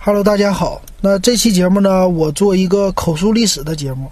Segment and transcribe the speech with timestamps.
[0.00, 0.80] Hello，大家好。
[1.00, 4.08] 那这期节目呢，我做一个口述历史的节目，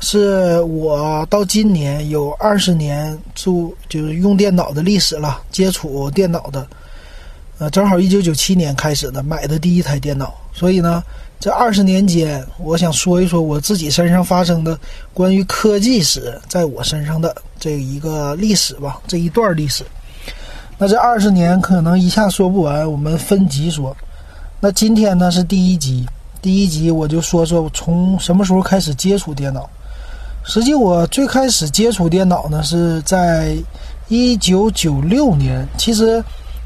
[0.00, 6.66] 是我到今年有二十年住就是用电脑的历史了，接触电脑的，
[7.58, 11.02] 呃，正好一九九七年开始的买的第一台电脑，所以呢，
[11.38, 14.78] 这二十年间，我想说一说我自己身上发生的
[15.14, 19.84] 关于科技史在我身上的这一个历史吧，这一段历史。
[20.76, 23.96] 那这二十年可能一下说不完，我们分集说。
[24.66, 26.04] 那今天呢是第一集，
[26.42, 29.70] 第一集我就说说从什么时候开始接触电脑。
[30.42, 33.56] 实际我最开始接触电脑呢是在
[34.08, 36.20] 一九九六年，其实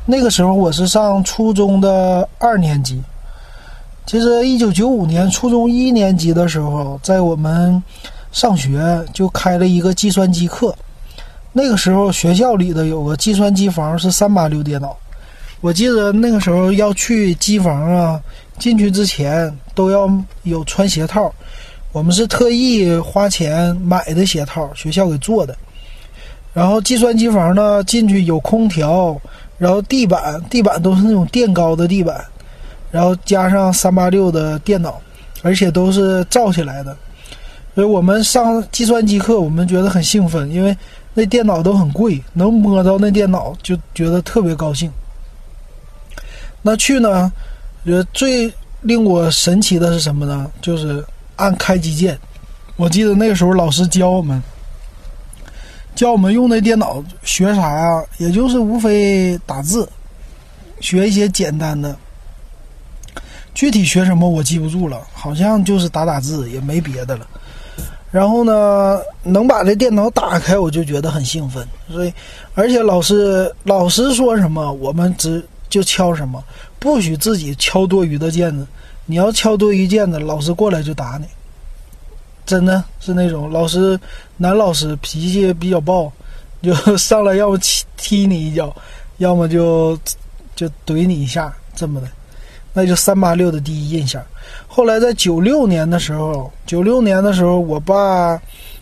[0.07, 3.03] 那个时候我是上初中的二年级。
[4.07, 7.83] 其实一九九五年初中一年级的时候，在我们
[8.33, 10.75] 上学就开了一个计算机课。
[11.53, 14.97] 那个时候学校里的有个计算机房是三八六电脑。
[15.61, 18.19] 我记得那个时候要去机房啊，
[18.59, 20.11] 进去之前都要
[20.45, 21.31] 有穿鞋套，
[21.93, 25.55] 我们是特意花钱买的鞋套，学校给做的。
[26.55, 29.21] 然后计算机房呢，进去有空调，
[29.59, 32.25] 然后地板地板都是那种垫高的地板，
[32.91, 34.99] 然后加上三八六的电脑，
[35.43, 36.97] 而且都是罩起来的。
[37.75, 40.75] 所以我们上计算机课，我们觉得很兴奋，因为
[41.13, 44.91] 那电脑都很贵，能摸到那电脑就觉得特别高兴。
[46.63, 47.33] 那去呢？
[47.83, 50.53] 觉得最令我神奇的是什么呢？
[50.61, 51.03] 就是
[51.37, 52.19] 按开机键。
[52.77, 54.43] 我记得那个时候老师教我们，
[55.95, 58.05] 教我们用那电脑学啥呀？
[58.19, 59.89] 也就是无非打字，
[60.81, 61.97] 学一些简单的。
[63.55, 67.27] 具体学什么我记不住了，好像就是打打字，也没别的了。
[68.11, 71.67] 然后呢，能把这电脑打开，我就觉得很兴奋。
[71.91, 72.13] 所以，
[72.55, 75.43] 而且老师老师说什么，我们只。
[75.71, 76.45] 就敲什么，
[76.79, 78.67] 不许自己敲多余的键子。
[79.07, 81.27] 你要敲多余键子，老师过来就打你。
[82.45, 83.99] 真的是那种老师，
[84.37, 86.13] 男老师脾气比较暴，
[86.61, 88.75] 就上来要么踢踢你一脚，
[89.19, 89.97] 要么就
[90.57, 92.09] 就怼你一下，这么的。
[92.73, 94.23] 那就三八六的第一印象。
[94.69, 98.41] 后来在九六年的时候，九六年的时候，我爸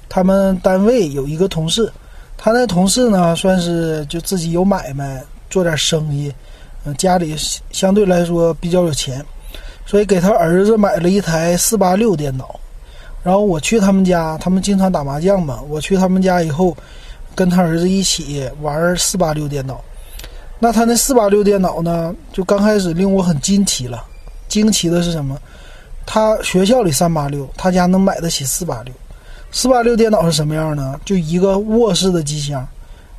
[0.08, 1.90] 他们单位有一个同事，
[2.36, 6.32] 他那同事呢，算是就自己有买卖，做点生意。
[6.84, 7.34] 嗯家里
[7.70, 9.24] 相对来说比较有钱，
[9.84, 12.58] 所以给他儿子买了一台四八六电脑。
[13.22, 15.60] 然后我去他们家，他们经常打麻将嘛。
[15.68, 16.74] 我去他们家以后，
[17.34, 19.82] 跟他儿子一起玩四八六电脑。
[20.60, 24.02] 那他那四八六电脑呢，就刚开始令我很惊奇了。
[24.48, 25.36] 惊奇的是什么？
[26.06, 28.94] 他学校里三八六，他家能买得起四八六。
[29.50, 30.98] 四八六电脑是什么样呢？
[31.04, 32.66] 就一个卧室的机箱，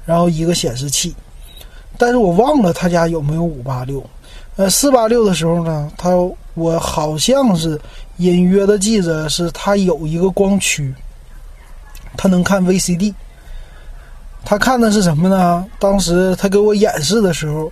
[0.06, 1.14] 然后一个显示器。
[2.00, 4.02] 但是我忘了他家有没有五八六，
[4.56, 6.10] 呃，四八六的时候呢，他
[6.54, 7.78] 我好像是
[8.18, 10.94] 隐约的记着是他有一个光驱，
[12.16, 13.14] 他能看 VCD。
[14.46, 15.66] 他看的是什么呢？
[15.78, 17.70] 当时他给我演示的时候，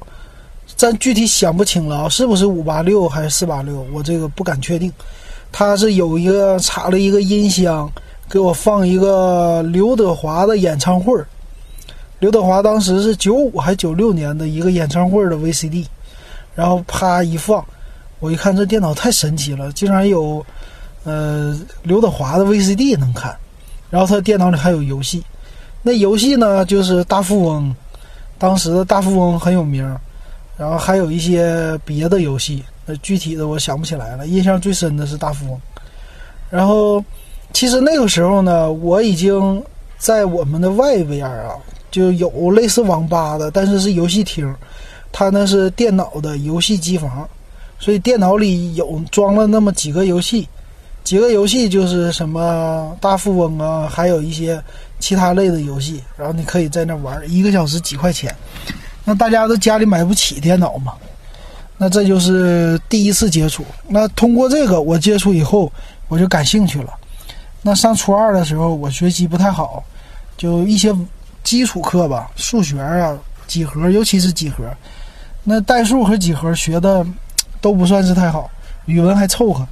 [0.75, 3.87] 咱具体想不清了啊，是不是五八六还是四八六？
[3.93, 4.91] 我这个不敢确定。
[5.53, 7.89] 他是有一个插了一个音箱，
[8.29, 11.13] 给我放一个刘德华的演唱会。
[12.19, 15.85] 刘德华当时是九五还九六年的一个演唱会的 VCD，
[16.55, 17.63] 然后啪一放，
[18.19, 20.43] 我一看这电脑太神奇了，竟然有，
[21.03, 23.37] 呃，刘德华的 VCD 能看，
[23.91, 25.23] 然后他电脑里还有游戏，
[25.83, 27.75] 那游戏呢就是大富翁，
[28.39, 29.83] 当时的大富翁很有名，
[30.57, 35.61] 然后还有一些别的游戏，那，具体的我想不起来了，印象最深的是大富翁，
[36.49, 37.03] 然后
[37.53, 39.63] 其实那个时候呢，我已经
[39.99, 41.55] 在我们的外边啊。
[41.97, 44.53] 就有类似网吧的，但是是游戏厅，
[45.11, 47.27] 它那是电脑的游戏机房，
[47.79, 50.47] 所以电脑里有装了那么几个游戏，
[51.03, 54.63] 几个游戏就是什么大富翁啊，还有一些
[54.99, 58.31] 其他类的游戏，然后你可以在那玩，一个小时几块钱。
[59.03, 60.93] 那大家都家里买不起电脑嘛，
[61.79, 63.65] 那这就是第一次接触。
[63.87, 65.71] 那通过这个我接触以后，
[66.09, 66.93] 我就感兴趣了。
[67.63, 69.83] 那上初二的时候，我学习不太好，
[70.37, 70.95] 就一些。
[71.47, 73.17] 基础课吧，数学啊，
[73.47, 74.65] 几何，尤其是几何，
[75.45, 77.07] 那代数和几何学的
[77.61, 78.51] 都不算是太好，
[78.85, 79.65] 语文还凑合。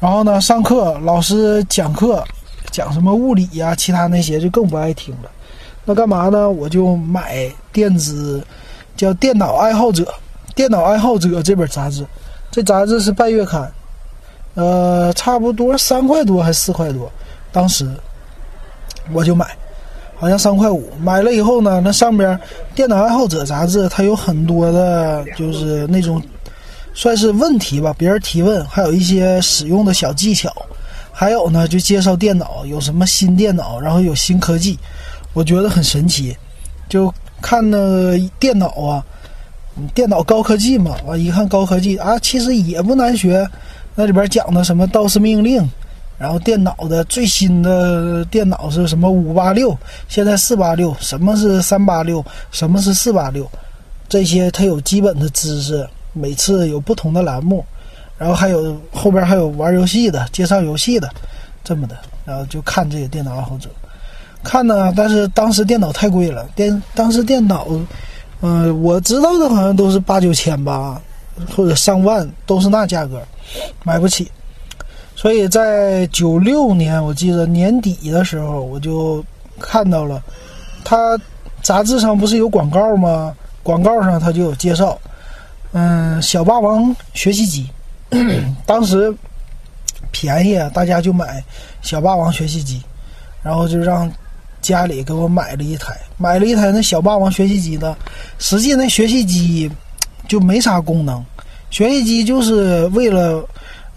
[0.00, 2.24] 然后呢，上课老师讲课
[2.72, 5.30] 讲什么物理呀，其他那些就更不爱听了。
[5.84, 6.50] 那干嘛呢？
[6.50, 8.44] 我就买电子，
[8.96, 10.02] 叫《电脑爱好者》，
[10.56, 12.04] 《电脑爱好者》这本杂志，
[12.50, 13.70] 这杂志是半月刊，
[14.54, 17.08] 呃，差不多三块多还是四块多，
[17.52, 17.88] 当时
[19.12, 19.46] 我就买。
[20.20, 22.28] 好像三块五，买了以后呢，那上边
[22.74, 26.22] 《电脑爱好者》杂志它有很多的，就是那种
[26.92, 30.54] 算是问题吧，别人提问，还有一些使用的小技巧，
[31.10, 34.78] 还有呢就介绍电脑有什么新电脑，然后有新科技，
[35.32, 36.36] 我觉得很神奇。
[36.86, 39.02] 就看那电脑啊，
[39.94, 43.48] 电脑高科技嘛，啊一看高科技啊，其实也不难学。
[43.94, 45.66] 那里边讲的什么道士命令，
[46.20, 49.74] 然后电脑的最新的电脑是什么五八六，
[50.06, 52.22] 现在四八六，什么是三八六，
[52.52, 53.50] 什么是四八六，
[54.06, 55.88] 这些它有基本的知识。
[56.12, 57.64] 每次有不同的栏目，
[58.18, 61.08] 然后还有后边还有玩游戏的、介绍游戏的，
[61.62, 63.70] 这么的，然后就看这些电脑爱好者
[64.42, 64.92] 看呢。
[64.96, 67.66] 但是当时电脑太贵了，电当时电脑，
[68.42, 71.00] 嗯，我知道的好像都是八九千吧，
[71.56, 73.22] 或者上万，都是那价格，
[73.84, 74.30] 买不起。
[75.20, 79.22] 所以在九六年，我记得年底的时候，我就
[79.58, 80.22] 看到了，
[80.82, 81.20] 他
[81.60, 83.36] 杂志上不是有广告吗？
[83.62, 84.98] 广告上他就有介绍。
[85.72, 87.68] 嗯，小霸王学习机，
[88.64, 89.14] 当时
[90.10, 91.44] 便宜啊，大家就买
[91.82, 92.80] 小霸王学习机，
[93.42, 94.10] 然后就让
[94.62, 97.94] 家里给我买了一台，买了一台那小霸王学习机呢。
[98.38, 99.70] 实际那学习机
[100.26, 101.22] 就没啥功能，
[101.68, 103.46] 学习机就是为了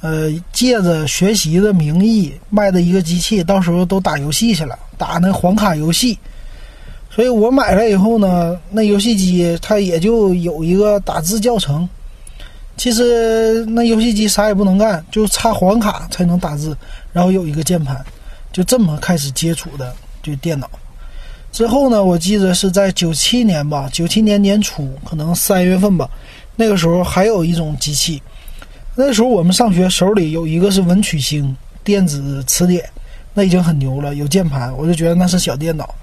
[0.03, 6.19] 呃借着学习的名义卖的一个机器，到时候都打游戏去了，打那黄卡游戏。
[7.09, 11.88] 所以我买了以后呢，那游戏机它也就有一个打字教程。
[12.75, 16.75] 其实那游戏机啥也不能干，就插黄卡才能打字，
[17.13, 18.03] 然后有一个键盘，
[18.51, 20.69] 就这么开始接触的就电脑。
[21.51, 26.09] 之后呢，我记得是在九七年吧，九七年年初，可能三月份吧，
[26.55, 28.21] 那个时候还有一种机器。
[28.95, 32.88] 那时候我们上学手里有一个是文曲星电子词典，
[33.34, 35.94] 那已经很牛了，有键盘，我就觉得那是小电脑。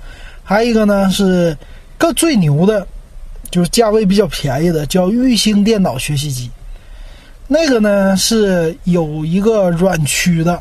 [0.43, 1.57] 还有一个呢是，
[1.97, 2.85] 更最牛的，
[3.51, 6.51] 就是价位比较便宜的，叫玉兴电脑学习机。
[7.47, 10.61] 那个呢是有一个软驱的，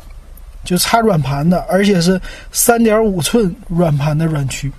[0.64, 2.20] 就插软盘的，而且是
[2.52, 4.70] 三点五寸软盘的软驱。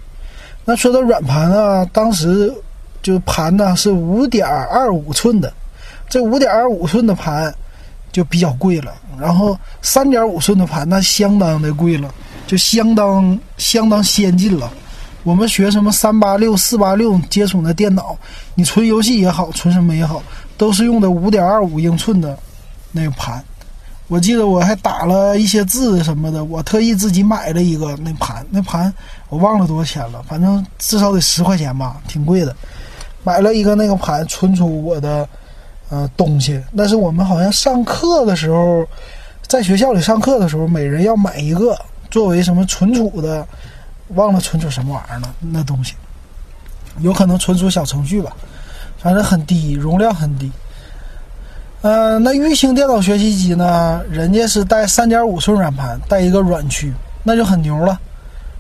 [0.64, 2.54] 那说到软盘啊，当时
[3.02, 5.52] 就盘呢是五点二五寸的，
[6.12, 7.54] 这五点二五寸的盘
[8.12, 8.94] 就比较贵了。
[9.18, 12.14] 然后三点五寸的盘那相当的贵了，
[12.46, 14.70] 就相当相当先进了。
[15.24, 18.18] 我们学什么三八六、四八六接触的电脑，
[18.56, 20.22] 你存游戏也好，存什么也好，
[20.58, 22.38] 都是用的五点二五英寸的
[22.92, 23.42] 那个盘。
[24.08, 28.46] 我记得我还打了一些字什么的，我特意自己买了一个那盘。
[28.50, 28.94] 那盘
[29.30, 32.54] 我忘了多少钱了，反正至少得十块钱吧，挺贵的。
[33.24, 35.30] 买了一个那个盘，存储我的
[35.92, 36.60] 呃东西。
[36.76, 38.84] 但是我们好像上课的时候，
[39.46, 41.78] 在学校里上课的时候，每人要买一个
[42.10, 43.48] 作为什么存储的。
[44.16, 45.94] 忘了存储什么玩意儿了，那东西
[47.00, 48.36] 有可能存储小程序吧，
[48.98, 50.52] 反正很低，容量很低。
[51.82, 54.02] 嗯，那玉兴电脑学习机呢？
[54.10, 57.98] 人家是带三点五寸软盘，带一个软驱，那就很牛了。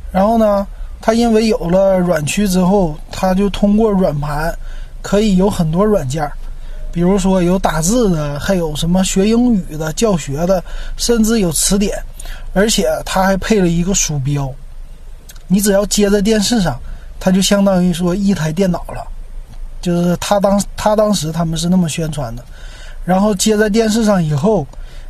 [0.09, 0.65] 然后呢，
[1.01, 4.57] 它因为有了软驱之后，它就通过软盘
[5.01, 6.31] 可以有很多软件，
[6.91, 10.63] 比如说有打字的，还有什么学英语的教学的，
[10.97, 11.97] 甚至有词典，
[12.53, 14.51] 而且它还配了一个鼠标。
[15.47, 16.79] 你只要接在电视上，
[17.19, 19.05] 它就相当于说一台电脑了，
[19.81, 22.43] 就是他当他当时他们是那么宣传的。
[23.03, 24.65] 然后接在电视上以后，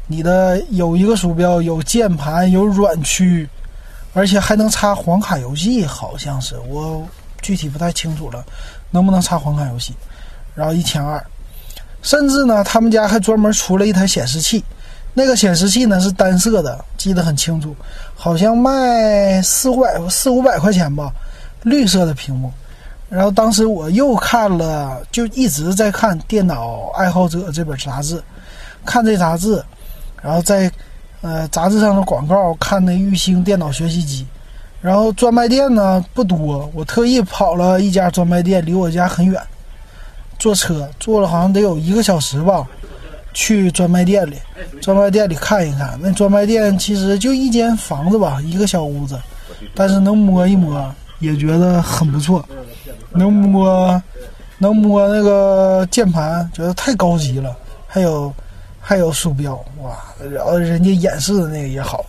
[0.07, 3.47] 你的有一个鼠标，有键盘，有软驱，
[4.13, 7.05] 而且还能插黄卡游戏，好像是我
[7.41, 8.43] 具体不太清楚了，
[8.91, 9.93] 能不能插黄卡游戏？
[10.55, 11.23] 然后一千二，
[12.01, 14.63] 甚至呢，他们家还专门出了一台显示器。
[15.13, 17.75] 那个显示器呢是单色的，记得很清楚，
[18.15, 21.11] 好像卖四五百四五百块钱吧，
[21.63, 22.49] 绿色的屏幕。
[23.09, 28.23] 然后当时我又看了，就一直在看《电脑爱好者》这本杂志，
[28.85, 29.61] 看这杂志，
[30.21, 30.71] 然后在
[31.19, 34.25] 呃杂志上的广告看那玉兴电脑学习机，
[34.79, 39.41] 然后专卖店呢不多，我特意跑了一家专卖店，离我家很远，
[40.41, 42.67] 坐车坐了好像得有一个小时吧。
[43.33, 44.35] 去专卖店里，
[44.81, 45.97] 专卖店里看一看。
[46.01, 49.17] 那专卖店其实就一间房子吧，一个小屋子，
[49.73, 52.45] 但是能摸一摸，也觉得很不错。
[53.11, 54.03] 能摸，
[54.57, 57.55] 能摸那个键盘，觉得太高级了。
[57.87, 58.33] 还有，
[58.81, 59.97] 还有鼠标，哇！
[60.29, 62.03] 然后人家演示的那个也好，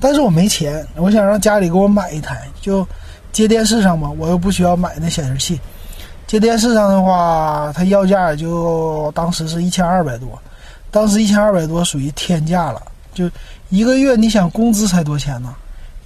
[0.00, 2.86] 但是我没钱，我想让家里给我买一台，就
[3.30, 4.10] 接电视上嘛。
[4.18, 5.60] 我又不需要买那显示器，
[6.32, 10.28] 接电视上的话，它要价也就当时是一千二百多。
[10.90, 12.80] 当时一千二百多属于天价了，
[13.12, 13.30] 就
[13.68, 15.54] 一个月，你想工资才多钱呢？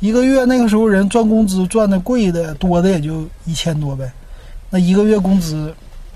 [0.00, 4.10] 一个月那个时候人赚工资赚的贵的多的也就一千多呗，
[4.68, 5.72] 那一个月工资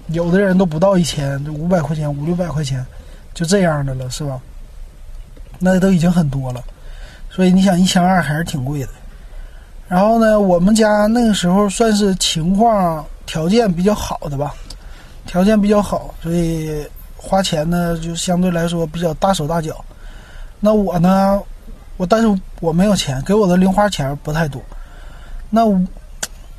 [0.08, 2.84] 有的人都不到一千，就五百块钱、五六百块钱，
[3.32, 4.40] 就这样的了，是吧？
[5.60, 6.60] 那都已经很多了。
[7.30, 8.88] 所以你想，一千二还是挺贵的。
[9.86, 14.52] 然后呢，我们家那个时候算是情况条件比较好的吧，
[15.24, 16.84] 条件比较好，所以
[17.16, 19.84] 花钱呢就相对来说比较大手大脚。
[20.58, 21.40] 那我呢，
[21.96, 24.60] 我但是我没有钱，给我的零花钱不太多。
[25.48, 25.62] 那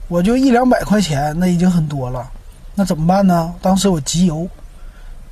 [0.08, 2.32] 我就一两百块钱，那已经很多了。
[2.74, 3.54] 那怎么办呢？
[3.62, 4.48] 当时我集邮，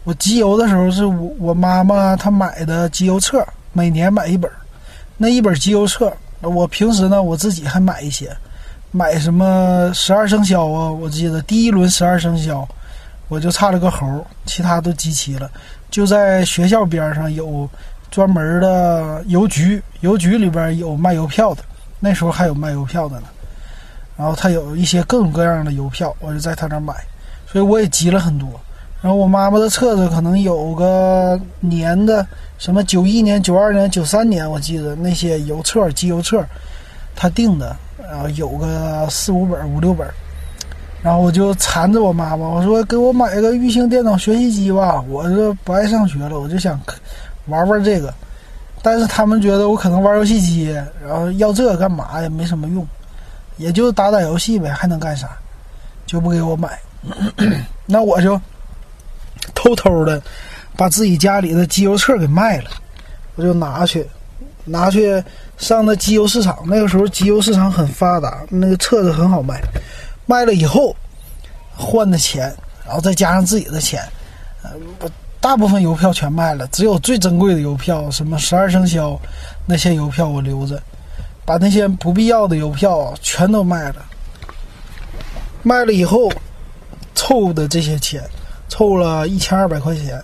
[0.04, 4.52] 我集邮的时候是我我妈妈她买的集邮册，每年买一本。
[5.16, 8.36] 那一本集邮册，我平时呢我自己还买一些，
[8.92, 10.90] 买什么十二生肖啊？
[10.92, 12.68] 我记得第一轮十二生肖，
[13.28, 15.50] 我就差了个猴，其他都集齐了。
[15.92, 17.70] 就在学校边上有
[18.10, 21.64] 专门的邮局，邮局里边有卖邮票的，
[22.00, 23.28] 那时候还有卖邮票的呢。
[24.18, 26.94] 然后他有一些各种各样的邮票，我就在他那买，
[27.46, 28.50] 所以我也集了很多。
[29.02, 32.26] 然后我妈妈的册子可能有个年的，
[32.58, 36.44] 什么九一年、九二年、九三年，我记得那些邮册、集邮册，
[37.16, 37.74] 她订的，
[38.10, 40.08] 然后有个四五本、五六本。
[41.02, 46.80] 然后我就缠着我妈妈，我说给我买个玉兴电脑学习机吧，我这不爱上学了，我就想
[47.46, 48.14] 玩玩这个。
[48.82, 50.72] 但是他们觉得我可能玩游戏机，
[51.06, 52.28] 然后要这干嘛呀？
[52.30, 52.86] 没什么用，
[53.58, 55.30] 也就打打游戏呗，还能干啥？
[56.06, 56.78] 就不给我买。
[57.86, 58.40] 那我就。
[59.56, 60.22] 偷偷的
[60.78, 62.70] 把自己家里的机油册给卖了，
[63.36, 64.06] 我就拿去，
[64.64, 65.22] 拿去
[65.60, 66.58] 上那机油市场。
[66.66, 69.62] 那个时候机油市场很发达，那个册子很好卖。
[70.26, 70.96] 卖了以后
[71.76, 72.52] 换的钱，
[72.84, 74.02] 然后再加上自己的钱，
[74.64, 75.08] 呃，
[75.40, 79.20] 大部分邮票全卖了，只有最珍贵的邮票，什么十二生肖
[79.68, 80.82] 那些邮票我留着，
[81.46, 84.06] 把那些不必要的邮票全都卖了。
[85.62, 86.32] 卖了以后
[87.14, 88.24] 凑的这些钱。
[88.72, 90.24] 凑了一千二百块钱，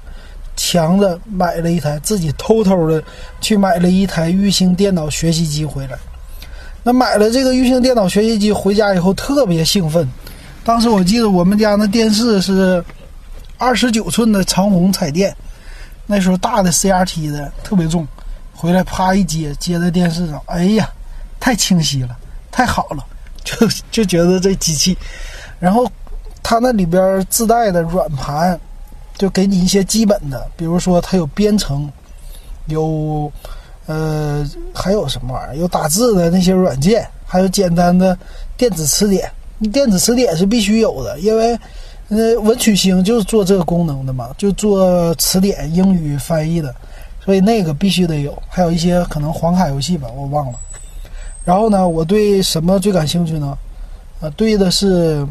[0.55, 3.03] 强子买了一台，自己偷偷的
[3.41, 5.97] 去买了一台玉兴电脑学习机回来。
[6.83, 10.07] 那买了这个玉兴电脑学习机回家以后，特别兴奋。
[10.63, 12.83] 当时我记得我们家那电视是
[13.57, 15.35] 二十九寸的长虹彩电，
[16.05, 18.07] 那时候大的 CRT 的特别重，
[18.53, 20.89] 回来啪一接，接在电视上，哎呀，
[21.39, 22.15] 太清晰了，
[22.51, 23.03] 太好了，
[23.43, 24.97] 就就觉得这机器，
[25.59, 25.89] 然后。
[26.47, 28.59] 它那里边自带的软盘，
[29.17, 31.89] 就给你一些基本的，比如说它有编程，
[32.65, 33.31] 有，
[33.85, 35.61] 呃，还有什么玩意儿？
[35.61, 38.17] 有打字的那些软件，还有简单的
[38.57, 39.31] 电子词典。
[39.71, 41.57] 电子词典是必须有的，因为，
[42.09, 46.75] 呃，文曲星就是做这个功能的嘛，就做词典英语翻译的，
[47.23, 48.37] 所以那个必须得有。
[48.49, 50.59] 还有一些可能黄卡游戏吧，我忘了。
[51.45, 53.57] 然后呢，我对什么最感兴趣呢？
[54.19, 55.25] 啊，对的是。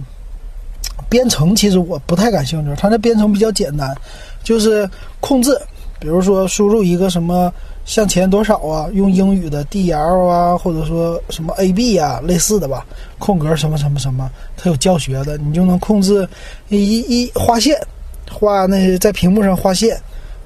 [1.15, 3.95] 编程其实我不太感兴趣，它那编程比较简单，
[4.43, 4.91] 就是
[5.21, 5.57] 控制，
[6.01, 7.53] 比如说输入一个什么
[7.85, 12.85] 向前多少啊，用英语的 D L 啊，或者说什么 A B 啊，类似的吧，
[13.21, 16.29] 空格什么什么什么，它有教学的，你就能控制
[16.69, 17.81] 一一一画线，
[18.29, 19.97] 画那些在屏幕上画线，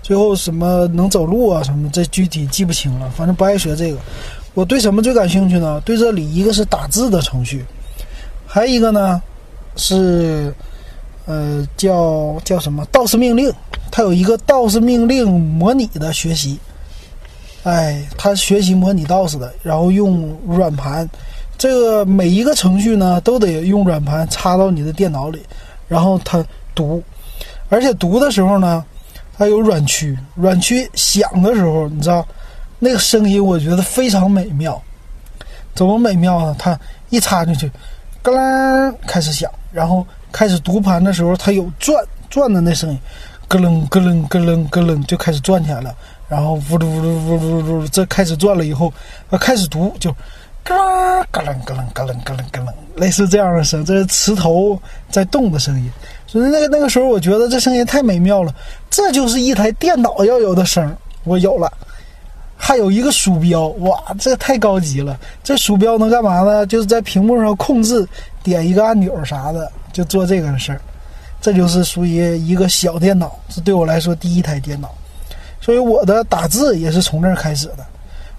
[0.03, 3.97] 最后什么能走路啊什么，这具体记不清了，反正不爱学这个。
[4.53, 5.81] 我对什么最感兴趣呢？
[5.83, 7.65] 对这里一个是打字的程序，
[8.47, 9.23] 还有一个呢。
[9.79, 10.53] 是，
[11.25, 12.85] 呃，叫叫什么？
[12.87, 13.51] 道士命令，
[13.91, 16.59] 它有一个道士命令模拟的学习。
[17.63, 21.09] 哎，它学习模拟道士的，然后用软盘，
[21.57, 25.41] 这个每一个程序呢都得用软盘插到你的电脑里，
[25.87, 26.45] 然后它
[26.75, 27.03] 读，
[27.69, 28.85] 而且读的时候呢，
[29.37, 32.27] 它有软驱，软驱响的时候，你知道
[32.81, 34.81] 那个声音，我觉得非常美妙。
[35.75, 36.57] 怎么美妙呢？
[36.59, 36.77] 它
[37.11, 37.71] 一插进去。
[38.29, 42.99] 咯啦开始响，然后开始读盘的时候，它有转转的那声音，
[43.49, 45.95] 咯楞咯楞咯楞咯楞就开始转起来了。
[46.29, 48.93] 然后呜噜呜噜呜噜呜噜，这开始转了以后，
[49.31, 50.11] 它开始读就
[50.63, 54.79] 咯楞咯楞咯楞咯楞咯楞咯楞，类似这样的声，这是磁头
[55.11, 55.91] 在动的声音。
[56.27, 58.55] 所以那个那个时候，我觉得这声音太美妙了，
[58.91, 60.95] 这就是一台电脑要有的声，
[61.25, 61.73] 我有了。
[62.61, 65.17] 还有一个鼠标，哇，这太高级了！
[65.45, 66.67] 这鼠标能干嘛呢？
[66.67, 68.07] 就是在屏幕上控制，
[68.43, 70.81] 点一个按钮啥的，就做这个事儿。
[71.41, 74.91] 这就是属于一个小电脑，是对我来说第一台电脑。
[75.61, 77.87] 所以我的打字也是从这儿开始的。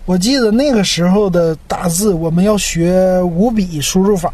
[0.05, 4.31] 我记得那个时候的打字，我们要学五笔输入法。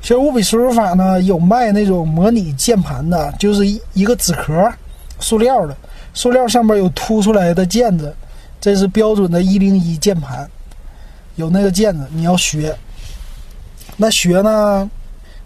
[0.00, 4.72] 学五笔输入法呢，有卖那种模拟键盘的，就是一一个纸壳，
[5.18, 5.76] 塑料的，
[6.14, 8.14] 塑料上面有凸出来的键子。
[8.62, 10.48] 这是标准的一零一键盘，
[11.34, 12.72] 有那个键子，你要学。
[13.96, 14.88] 那学呢，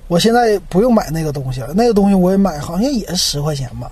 [0.07, 3.91] 我现在不用买那个东西了，那个东西我也买，好像也是十块钱吧。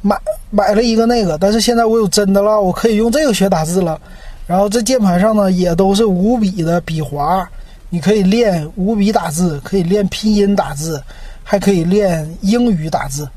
[0.00, 0.18] 买
[0.50, 4.00] 买了一个那个，但是现在我有真的了，我可以用这个学打字了。
[4.46, 7.46] 然后这键盘上呢，也都是五笔的笔划，
[7.90, 11.02] 你可以练五笔打字，可以练拼音打字，
[11.44, 13.28] 还可以练英语打字，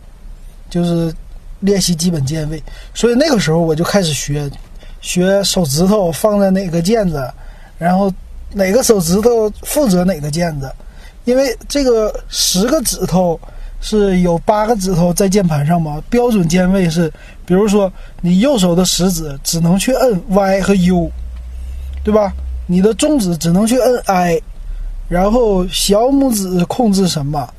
[0.70, 1.14] 就是
[1.60, 2.64] 练习基本键位。
[2.94, 4.50] 所以那个时候我就开始学，
[5.02, 7.32] 学手指头放在哪个键子，
[7.78, 8.12] 然后
[8.54, 10.72] 哪个手指头负责哪个键子，
[11.26, 13.40] 因为这个十个指头。
[13.82, 16.04] 是有八个指头在键盘上嘛？
[16.10, 17.10] 标准键位是，
[17.46, 17.90] 比如说
[18.20, 21.10] 你右手的食指只能去摁 Y 和 U，
[22.04, 22.34] 对吧？
[22.68, 24.42] 你的中指只能去摁 I，
[25.08, 27.50] 然后小拇指控制什么？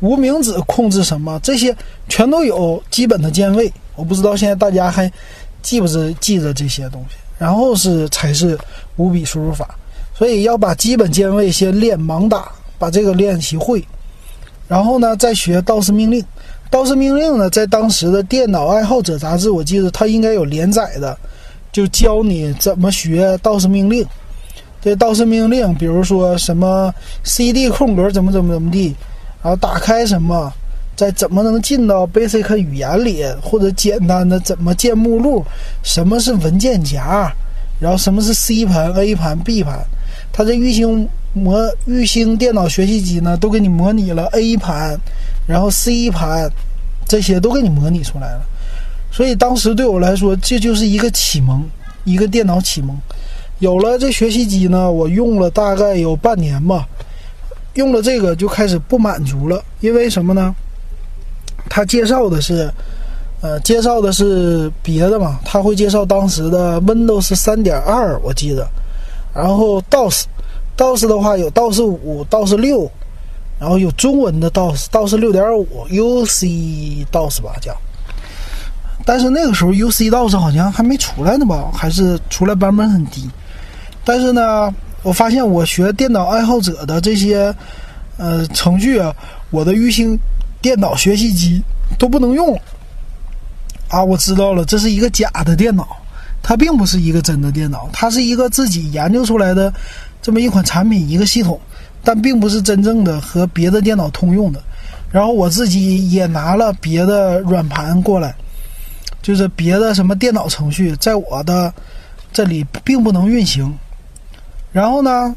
[0.00, 1.38] 无名指控制什么？
[1.42, 1.76] 这些
[2.08, 3.70] 全都有基本的键位。
[3.96, 5.12] 我不知道现在大家还
[5.62, 7.16] 记不记记着这些东西？
[7.38, 8.58] 然后是才是
[8.96, 9.74] 五笔输入法，
[10.14, 13.82] 所以要把基本键位先练盲打，把这个练习会。
[14.68, 16.24] 然后呢，再学道士命令。
[16.70, 21.18] 道士命令呢，在当时的《电脑爱好者》杂志，我记得它应该有连载的，
[21.72, 24.06] 就教你怎么学道士命令。
[24.82, 28.94] 这道士命令，比如说什么 CD 空格怎么怎么怎么地，
[29.42, 30.52] 然后打开什么，
[31.00, 35.42] 在怎么能进到 Basic 语言里，或者简单的怎么建目录，
[35.82, 37.32] 什么是文件夹，
[37.80, 39.82] 然后什么是 C 盘、A 盘、B 盘，
[40.30, 41.08] 它这运行。
[41.32, 44.98] 模玉兴电脑学习机呢，都给你模拟了 A 盘，
[45.46, 46.50] 然后 C 盘，
[47.06, 48.42] 这些都给你模拟出来了。
[49.12, 51.64] 所以当时对我来说，这就是一个启蒙，
[52.02, 52.98] 一个电脑启蒙。
[53.60, 56.84] 有了这学习机呢，我用了大概有半年吧，
[57.74, 60.52] 用了这个就开始不满足了，因为什么呢？
[61.68, 62.72] 他介绍的是，
[63.40, 68.66] 呃，介绍的是别的嘛，他会介绍当时的 Windows 三点二，我记得，
[69.34, 72.90] 然后 DOS，DOS 的话有道士五、道士六，
[73.58, 77.76] 然后有中文的道士，道士六点五，UC DOS 吧叫。
[79.04, 83.28] 但是那个时候 UC DOS 好像还没出来呢吧，还是出来版本很低。
[84.04, 87.54] 但是呢，我发现我学电脑爱好者的这些
[88.18, 89.14] 呃程序啊，
[89.50, 90.18] 我的玉兴
[90.60, 91.62] 电脑学习机
[91.98, 92.58] 都不能用
[93.88, 94.02] 啊！
[94.02, 95.86] 我知道了，这是一个假的电脑，
[96.42, 99.72] 它并不是一个真的电脑，它是一个自己研究出来的。
[100.22, 101.58] 这么一款产品，一个系统，
[102.04, 104.62] 但并不是真正的和别的电脑通用的。
[105.10, 108.34] 然后我自己也拿了别的软盘过来，
[109.22, 111.72] 就是别的什么电脑程序，在我的
[112.32, 113.74] 这里并不能运行。
[114.72, 115.34] 然后呢，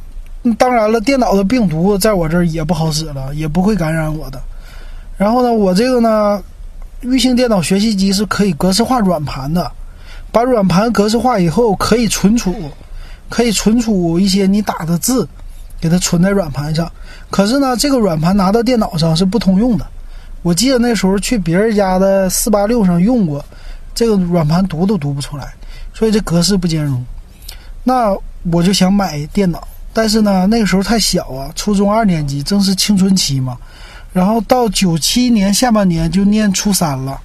[0.57, 4.39] 当然了，电脑的病毒在我这儿也不好使了，也不会感染我的。
[5.23, 6.43] 然后呢，我这个呢，
[6.99, 9.71] 玉兴电脑学习机是可以格式化软盘的，
[10.33, 12.53] 把软盘格式化以后可以存储。
[13.29, 15.25] 可以存储一些你打的字，
[15.79, 16.91] 给它存在软盘上。
[17.31, 19.87] 可是呢，这个软盘拿到电脑上是不通用的。
[20.41, 23.43] 我记得那时候去别人家的四八六上用过，
[23.95, 25.51] 这个软盘读都读不出来，
[25.93, 27.03] 所以这格式不兼容。
[27.83, 28.13] 那
[28.51, 33.57] 我就想买电脑，但是呢，那个时候太小啊，初中二年级正是青春期嘛。
[34.13, 37.19] 然后到九七年下半年就念初三了，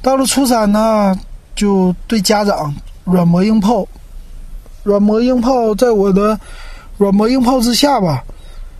[0.00, 1.18] 到了初三呢，
[1.56, 2.72] 就对家长
[3.04, 3.84] 软磨硬泡。
[4.82, 6.38] 软磨硬泡，在我的
[6.98, 8.22] 软磨硬泡之下吧，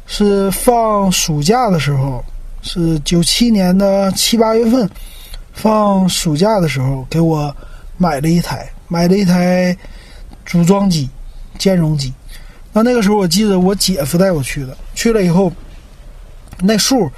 [0.07, 2.23] 是放暑假的时候，
[2.61, 4.87] 是九七年的七八月份，
[5.55, 7.57] 放暑假的时候给我
[7.97, 9.75] 买了一台，买了一台
[10.45, 11.09] 组装机、
[11.57, 12.13] 兼容机。
[12.71, 15.51] 那那个时候我记得我姐夫带我去的，去了以后，
[16.61, 17.11] 那数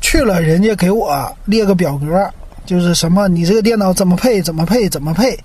[0.00, 2.30] 去了，人家给我列个表格，
[2.66, 5.38] 就是什么你这个电脑怎么配，怎么配，怎么配，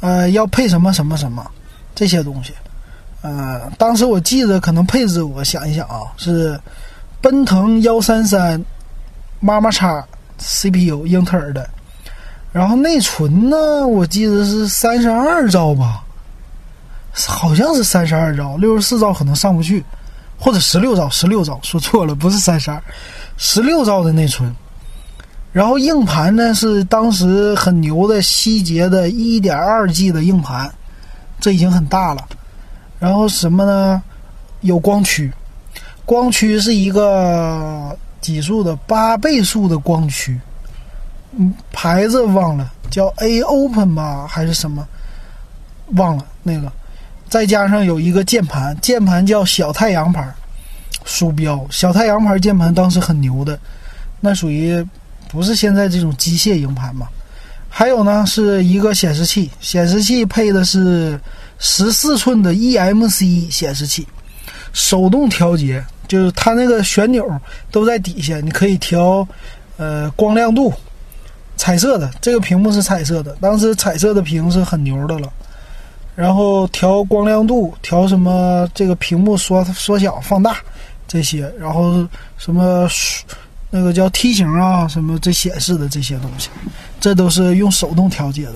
[0.00, 1.44] 呃，要配什么什么什么。
[1.94, 2.52] 这些东西，
[3.22, 6.56] 呃，当时我记得可能配置，我想一想啊，是
[7.20, 8.62] 奔腾幺三三，
[9.40, 10.06] 妈妈叉
[10.38, 11.68] CPU 英特尔的，
[12.52, 16.04] 然后内存呢，我记得是三十二兆吧，
[17.26, 19.84] 好像是三十二兆，六十四兆可能上不去，
[20.38, 22.82] 或者十六兆，十六兆说错了，不是三十二，
[23.36, 24.54] 十六兆的内存，
[25.52, 30.72] 然后硬盘呢是当时很牛的希捷的一点二 G 的硬盘。
[31.40, 32.28] 这已经很大了，
[32.98, 34.02] 然后什么呢？
[34.62, 35.32] 有光驱，
[36.04, 40.36] 光驱是一个几速的八倍速的光驱，
[41.36, 44.84] 嗯，牌子忘了，叫 A Open 吧还是什么？
[45.94, 46.72] 忘了那个。
[47.28, 50.26] 再加上有一个键盘，键盘叫小太阳牌，
[51.04, 53.58] 鼠标小太阳牌键盘当时很牛的，
[54.20, 54.84] 那属于
[55.30, 57.06] 不是现在这种机械硬盘嘛？
[57.68, 61.20] 还有呢，是一个显示器，显示器配的是
[61.58, 64.08] 十四寸的 eMC 显示器，
[64.72, 67.30] 手动调节，就是它那个旋钮
[67.70, 69.26] 都在底下，你可以调，
[69.76, 70.72] 呃，光亮度，
[71.56, 75.30] 彩色的这个屏幕是彩色的，当时彩色的屏是很牛的了。
[76.18, 80.56] 然后调光亮度，调什么这个屏幕缩缩小放大
[81.06, 82.04] 这些，然后
[82.36, 82.88] 什么
[83.70, 86.50] 那个叫梯形啊，什么这显示的这些东西，
[86.98, 88.54] 这都是用手动调节的。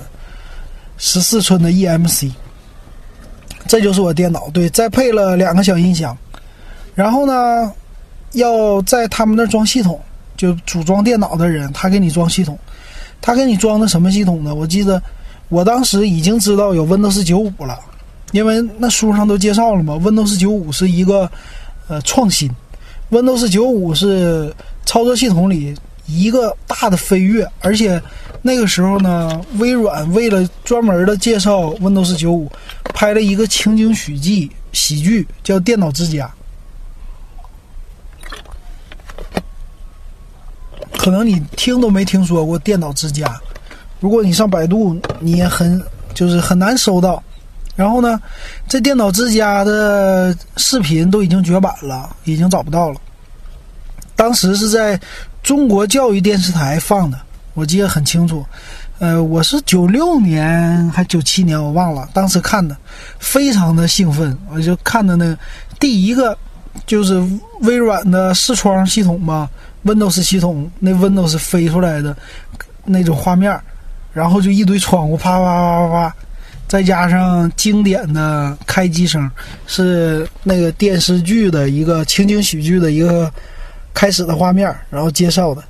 [0.99, 2.33] 十四寸的 eMC，
[3.69, 4.51] 这就是我电脑。
[4.51, 6.19] 对，再配了两个小音箱。
[6.97, 7.73] 然后呢，
[8.33, 10.01] 要在他们那装系统，
[10.37, 12.59] 就组装电脑的人，他给你装系统。
[13.21, 14.53] 他给你装的什么系统呢？
[14.53, 15.01] 我记得
[15.53, 17.79] 我当时已经知道有 Windows 九五了，
[18.31, 19.93] 因为那书上都介绍了嘛。
[19.97, 21.31] Windows 九五是一个
[21.89, 22.51] 呃创新
[23.11, 24.51] ，Windows 九五是
[24.87, 25.75] 操作系统里
[26.07, 27.47] 一个大的飞跃。
[27.61, 28.03] 而且
[28.41, 32.51] 那个时候呢，微软为了专门的介绍 Windows 九五，
[32.95, 36.27] 拍了一个情景喜剧喜剧，叫《电脑之家》。
[40.97, 43.39] 可能你听都没听说过电脑之家，
[44.03, 45.81] 如果你上百度，你也很
[46.13, 47.23] 就是很难搜到。
[47.77, 48.21] 然后呢，
[48.67, 53.01] 这电脑之家的视频都已经绝版了，已经找不到了。
[54.17, 55.01] 当时是在
[55.41, 57.19] 中国教育电视台放的，
[57.55, 58.45] 我记得很清楚。
[58.99, 62.77] 呃，我是九六年还九七年，我忘了，当时看的，
[63.21, 65.39] 非常的兴奋，我就看的那
[65.79, 66.37] 第一个
[66.87, 67.23] 就是
[67.61, 69.49] 微软的视窗系统嘛。
[69.85, 72.17] Windows 系统那 Windows 飞出来的
[72.85, 73.59] 那种画面，
[74.13, 76.15] 然后就一堆窗户啪啪啪啪啪，
[76.69, 79.31] 再加上经典的开机声，
[79.67, 83.31] 是那个电视剧的一个情景喜剧的一个
[83.95, 85.63] 开始的画面，然后介绍的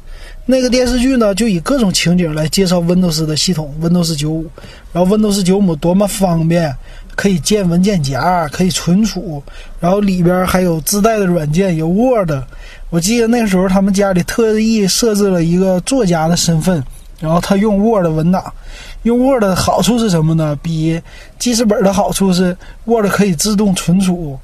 [0.45, 4.47] 那个电视剧呢，就以各种情景来介绍 Windows 的系统，Windows 九五，
[4.93, 6.75] 然后 Windows 九五多么方便，
[7.15, 9.41] 可以建文件夹，可以存储，
[9.79, 12.33] 然后里边还有自带的软件，有 Word。
[12.91, 16.83] 我记得那时候他们家里特意设置了一个作家的身份，
[17.23, 18.53] 然后他用 Word 文档，
[19.05, 20.59] 用 Word 的好处是什么呢？
[20.61, 21.01] 比
[21.39, 24.39] 记事本的好处是 Word 可以自动存储，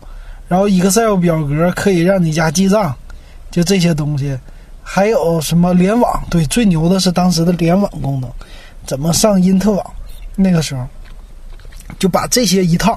[0.47, 2.95] 然后 Excel 表格可以让你家记账，
[3.51, 4.39] 就这些东西，
[4.83, 6.23] 还有什么联网？
[6.31, 8.31] 对，最牛的是当时的联网功能，
[8.87, 9.85] 怎么上因特网？
[10.37, 10.87] 那个时候。
[11.99, 12.97] 就把这些一套。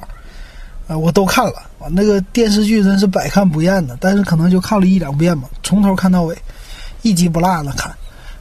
[0.87, 1.53] 我都看了，
[1.91, 6.37] 那个电视剧真是百看不厌的，但是可能就看了一两遍吧，从头看到尾，
[7.01, 7.89] 一集不落的看，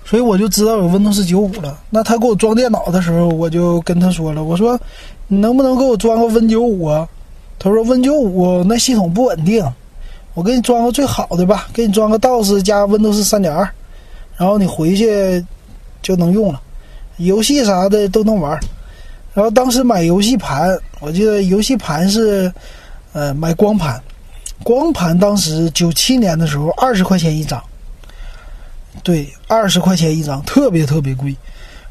[0.04, 1.78] 所以我就知道有 Windows 九五了。
[1.90, 4.78] 那他给我装电脑的时候，我就跟他说了，我说
[5.28, 7.08] 你能不能给我装个 Win 九五啊？
[7.58, 9.64] 他说 Win 九五那系统不稳定，
[10.34, 13.68] 我给你装个最好的吧，给你装个 DOS 加 Windows 三点二，
[14.36, 15.44] 然后你回去
[16.02, 16.60] 就能用了，
[17.18, 18.58] 游戏啥的都能玩。
[19.32, 22.52] 然后当时买游戏盘，我记得游戏盘是，
[23.12, 24.00] 呃，买光盘，
[24.64, 27.62] 光盘当时九七年的时候二十块钱一张，
[29.02, 31.34] 对，二十块钱一张，特别特别贵。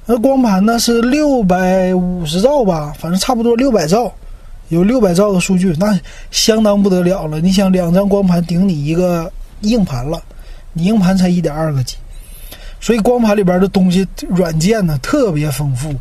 [0.05, 4.11] 那光盘呢是六百五十兆吧，反正差不多六百兆，
[4.69, 5.99] 有六百兆的数据，那
[6.31, 7.39] 相当不得了了。
[7.39, 9.31] 你想两张光盘顶你一个
[9.61, 10.21] 硬盘了，
[10.73, 11.95] 你硬盘才一点二个 G，
[12.81, 15.93] 所以光盘里边的东西软件呢特别丰富。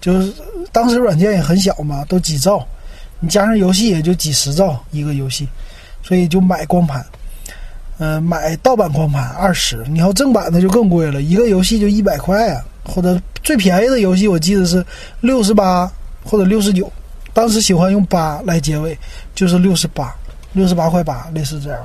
[0.00, 0.32] 就是
[0.72, 2.66] 当时软件也很小嘛，都几兆，
[3.18, 5.46] 你加上游戏也就几十兆一个游戏，
[6.02, 7.04] 所以就买光盘。
[8.02, 14.82] 嗯，买盗版光盘二十，你要正版的就更贵了，一个游戏就一百块啊，或者最便宜的游戏我记得是
[15.20, 15.86] 六十八
[16.24, 16.90] 或者六十九，
[17.34, 18.98] 当时喜欢用八来结尾，
[19.34, 20.14] 就是六十八，
[20.54, 21.78] 六十八块八，类似这样。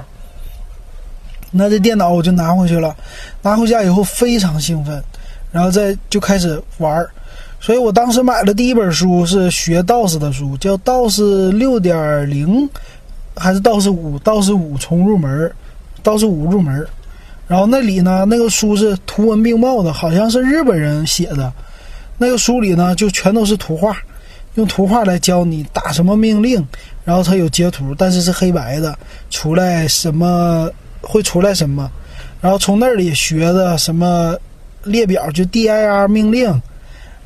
[1.52, 2.96] 那这电脑我就拿回去了，
[3.42, 5.04] 拿回家以后非常兴奋，
[5.52, 7.10] 然后再就开始玩儿。
[7.60, 12.70] 所以我当时买的第一本书是学道士的书，叫道士六点零，
[13.36, 15.52] 还是道士五道士五重入门
[16.06, 16.88] ，DOS 五入门。
[17.48, 21.52] 然后那里呢，那个书是图文并茂的，好像是日本人写的。
[22.18, 23.98] 那个书里呢，就全都是图画，
[24.54, 26.66] 用图画来教你打什么命令。
[27.04, 28.98] 然后它有截图，但是是黑白的，
[29.30, 30.70] 出来什么
[31.02, 31.92] 会出来什么。
[32.42, 34.36] 然后从那里学的什么
[34.84, 36.62] 列表，就 dir 命令。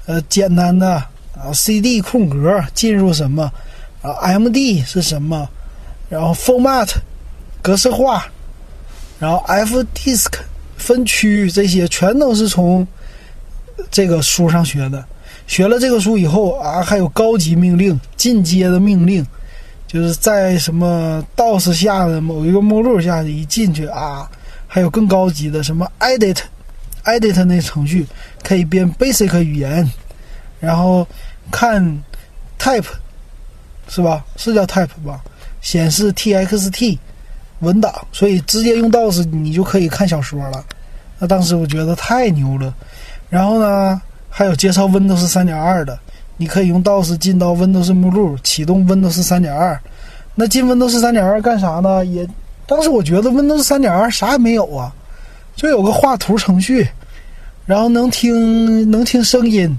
[0.05, 0.95] 呃，简单的
[1.35, 3.43] 啊，CD 空格进入什么
[4.01, 5.47] 啊？MD 是什么？
[6.09, 6.89] 然后 Format
[7.61, 8.25] 格式化，
[9.19, 10.32] 然后 Fdisk
[10.77, 12.88] 分区这些全都是从
[13.91, 15.05] 这个书上学的。
[15.45, 19.25] 学了这个书以后啊，还有高级命令、进阶的命令，
[19.88, 24.29] 就是在什么 DOS 下的某一个目录下一进去啊，
[24.67, 26.38] 还有更高级的什么 Edit。
[27.03, 28.05] Edit 那程序
[28.43, 29.91] 可以编 Basic 语言，
[30.60, 31.08] 然后
[31.49, 31.84] 看
[32.60, 32.86] Type
[33.88, 34.23] 是吧？
[34.38, 35.19] 是叫 Type 吧？
[35.62, 36.99] 显示 TXT，
[37.60, 40.63] 文档，所以直接用 DOS 你就可以看小说了。
[41.17, 42.74] 那当时我觉得太牛了。
[43.30, 46.00] 然后呢，还有介绍 Windows 3.2的，
[46.38, 49.78] 你可以用 DOS 进到 Windows 目录，启动 Windows 3.2。
[50.36, 52.06] 那进 Windows 3.2干啥呢？
[52.06, 52.28] 也
[52.65, 54.93] 当时我觉得 Windows 3.2啥也没有啊，
[55.56, 56.88] 就有个画图程序，
[57.65, 59.78] 然后能听能听声音。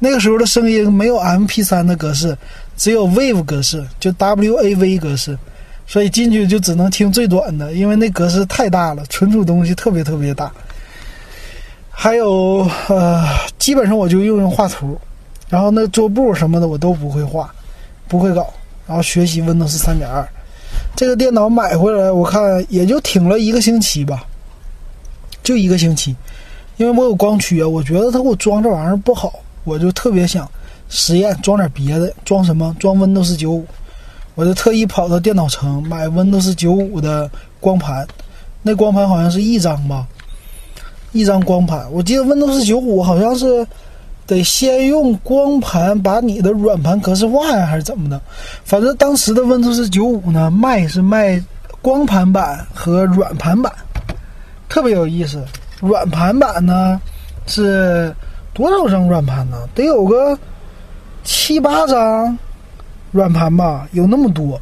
[0.00, 2.36] 那个时候的声音没有 MP3 的格式，
[2.76, 5.38] 只有 WAVE 格式，就 WAV 格式。
[5.92, 10.50] 所以进去就只能听最短的，因为那格式太大了，存储东西特别特别大。
[11.90, 13.22] 还有呃，
[13.58, 14.98] 基本上我就用用画图，
[15.50, 17.54] 然后那桌布什么的我都不会画，
[18.08, 18.50] 不会搞。
[18.86, 20.24] 然后学习 Windows 3.2，
[20.96, 24.24] 这个电脑买回来我看也就挺了一个星期吧，
[25.42, 26.16] 就一个星期，
[26.78, 29.30] 因为我有光驱啊，我觉得他给我装这玩意儿不好，
[29.64, 30.50] 我就特别想
[30.88, 32.74] 实验装点别的，装什么？
[32.80, 33.62] 装 Windows 95。
[34.34, 38.06] 我就特意跑到电脑城买 Windows 95的光盘，
[38.62, 40.06] 那光盘好像是一张吧，
[41.12, 41.86] 一张光盘。
[41.92, 43.66] 我记得 Windows 95好像是
[44.26, 48.18] 得先用光盘把你的软盘格式化呀，还是怎么的？
[48.64, 51.42] 反正当时的 Windows 95呢，卖是卖
[51.82, 53.70] 光盘版和软盘版，
[54.68, 55.44] 特别有意思。
[55.80, 56.98] 软盘版呢
[57.46, 58.14] 是
[58.54, 59.68] 多少张软盘呢？
[59.74, 60.38] 得有个
[61.22, 62.38] 七八张。
[63.12, 64.60] 软盘吧，有那么多，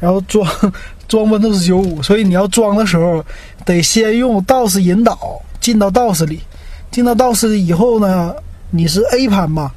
[0.00, 0.48] 然后装
[1.08, 3.24] 装 Windows 95，所以你要装的时候，
[3.64, 5.18] 得先用 DOS 引导
[5.60, 6.40] 进到 DOS 里，
[6.90, 8.34] 进到 DOS 以后呢，
[8.70, 9.74] 你是 A 盘吧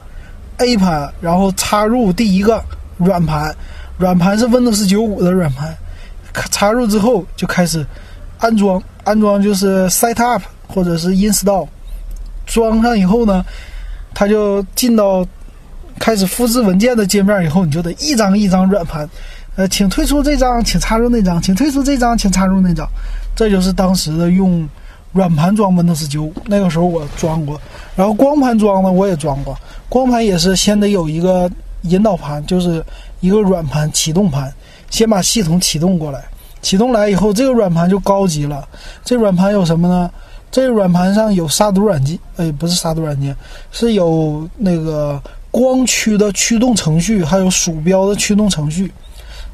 [0.58, 2.64] ，A 盘，然后插入第一个
[2.98, 3.54] 软盘，
[3.98, 5.76] 软盘是 Windows 95的软盘，
[6.52, 7.86] 插入之后就开始
[8.38, 11.68] 安装，安装就是 Set Up 或者是 Install，
[12.46, 13.44] 装上以后呢，
[14.14, 15.26] 它就进到。
[16.00, 19.10] 开始复制文件的界面以后，你就得一张一张软盘，
[19.56, 22.88] 呃，请退出这张，请插入那张，请退出这张，请插入那张。
[23.36, 24.68] 这就是当时的用
[25.14, 26.32] 软盘装 Windows 95。
[26.46, 27.60] 那个时候我装过，
[27.96, 29.58] 然后光盘装呢我也装过。
[29.88, 31.50] 光盘也是先得有一个
[31.84, 32.84] 引导盘，就是
[33.22, 34.54] 一个软盘启动盘，
[34.90, 36.24] 先把系统启动过来。
[36.62, 38.68] 启动来以后，这个软盘就高级了。
[39.04, 40.12] 这软盘有什么呢？
[40.52, 43.34] 这个软盘上有杀毒软件，哎，不是杀毒软件，
[43.72, 45.22] 是有那个。
[45.56, 48.92] 光驱的驱动程序，还有鼠标的驱动程序，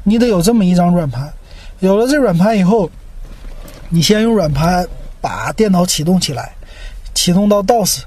[0.02, 1.32] 你得有这么一张软盘。
[1.78, 2.90] 有了这软盘以后，
[3.88, 4.84] 你先用软盘
[5.20, 6.52] 把电脑启动起来，
[7.14, 8.00] 启动到 DOS，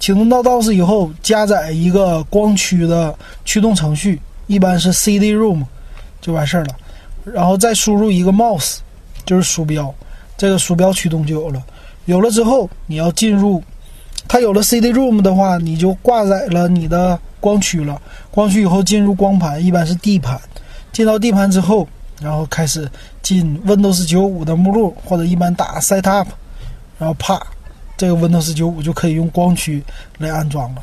[0.00, 5.62] 启动到 DOS 以后，加载一个光驱的驱动程序，一般是 CD-ROM，
[6.20, 6.74] 就完事儿了。
[7.24, 8.78] 然后再输入一个 mouse，
[9.24, 9.94] 就是鼠标，
[10.36, 11.62] 这个鼠标驱动就有了。
[12.06, 13.62] 有了之后，你要进入，
[14.26, 17.16] 它有了 CD-ROM 的话，你就挂载了你的。
[17.46, 17.96] 光驱了，
[18.32, 20.36] 光驱以后进入光盘，一般是 D 盘。
[20.90, 21.86] 进到 D 盘之后，
[22.20, 22.90] 然后开始
[23.22, 26.28] 进 Windows 95的目录，或者一般打 Set Up，
[26.98, 27.40] 然后啪，
[27.96, 29.80] 这个 Windows 95就可以用光驱
[30.18, 30.82] 来安装了。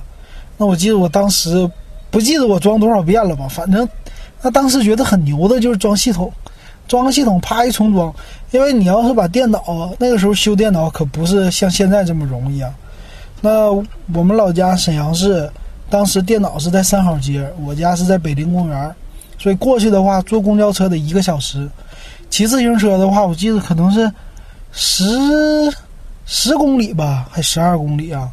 [0.58, 1.70] 那我记得我当时
[2.10, 3.46] 不记得我装多少遍了吧？
[3.50, 3.86] 反正
[4.42, 6.32] 那当时觉得很牛的就是装系统，
[6.88, 8.14] 装个系统啪一重装。
[8.52, 12.74] 因为你要是把电脑那个时候修电脑可不是像现在这么容易啊。
[13.42, 13.70] 那
[14.14, 15.52] 我们老家沈阳市。
[15.90, 18.96] 当时电脑是在三好街，我家是在北陵公园，
[19.38, 21.70] 所以过去的话坐公交车得一个小时，
[22.30, 24.12] 骑自行车的话，我记得可能是
[24.72, 25.06] 十
[26.26, 28.30] 十公里吧，还十二公里啊，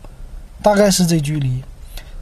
[0.62, 1.62] 大概是这距离。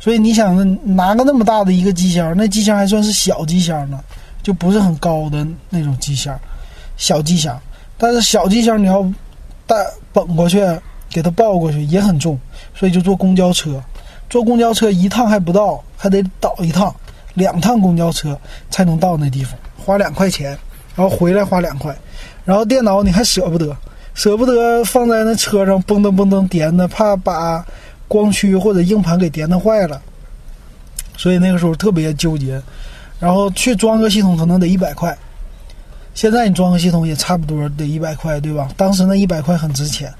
[0.01, 0.57] 所以你想
[0.97, 4.01] 拿个那么大的一个机箱，那机箱还算是小机箱呢，
[4.43, 6.39] 就不是很高的那种机箱，
[6.97, 7.61] 小机箱。
[7.97, 9.03] 但是小机箱你要
[9.67, 9.77] 带
[10.13, 10.61] 捧过去，
[11.11, 12.39] 给它抱过去也很重，
[12.75, 13.83] 所以就坐公交车。
[14.29, 16.95] 坐公交车一趟还不到，还得倒一趟，
[17.35, 18.39] 两趟公交车
[18.71, 20.51] 才能到那地方，花两块钱，
[20.95, 21.97] 然后回来花两块，
[22.45, 23.75] 然后电脑你还舍不得，
[24.13, 27.65] 舍不得放在那车上嘣噔嘣噔颠的，怕把
[28.07, 30.01] 光驱或者硬盘给颠的坏了，
[31.17, 32.61] 所以那个时候特别纠结，
[33.19, 35.17] 然后去装个系统可能得一百块，
[36.15, 38.69] 现在你装个系统也差不多得一百块，对吧？
[38.77, 40.13] 当时那一百块很值钱。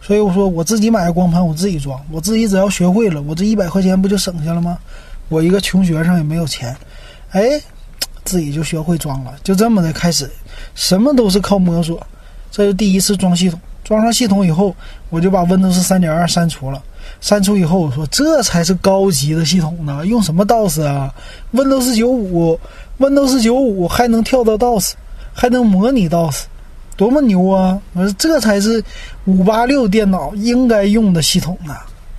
[0.00, 2.00] 所以我说，我自己买个光盘，我自己装。
[2.10, 4.78] 我自己只要学会了，我这一百块钱不就省下了吗？
[5.28, 6.76] 我一个穷学生也没有钱，
[7.30, 7.60] 哎，
[8.24, 9.34] 自己就学会装了。
[9.42, 10.30] 就这么的开始，
[10.76, 12.00] 什么都是靠摸索。
[12.52, 14.72] 这是第一次装系统，装上系统以后，
[15.10, 16.80] 我就把 Windows 3.2删除了。
[17.20, 20.06] 删除以后，我说这才是高级的系统呢。
[20.06, 21.12] 用什么 DOS 啊
[21.52, 24.92] ？Windows 95，Windows 95还能跳到 DOS，
[25.32, 26.44] 还能模拟 DOS。
[26.96, 27.80] 多么牛啊！
[27.92, 28.82] 我说这才是
[29.26, 31.74] 五八六电脑应该用的系统呢。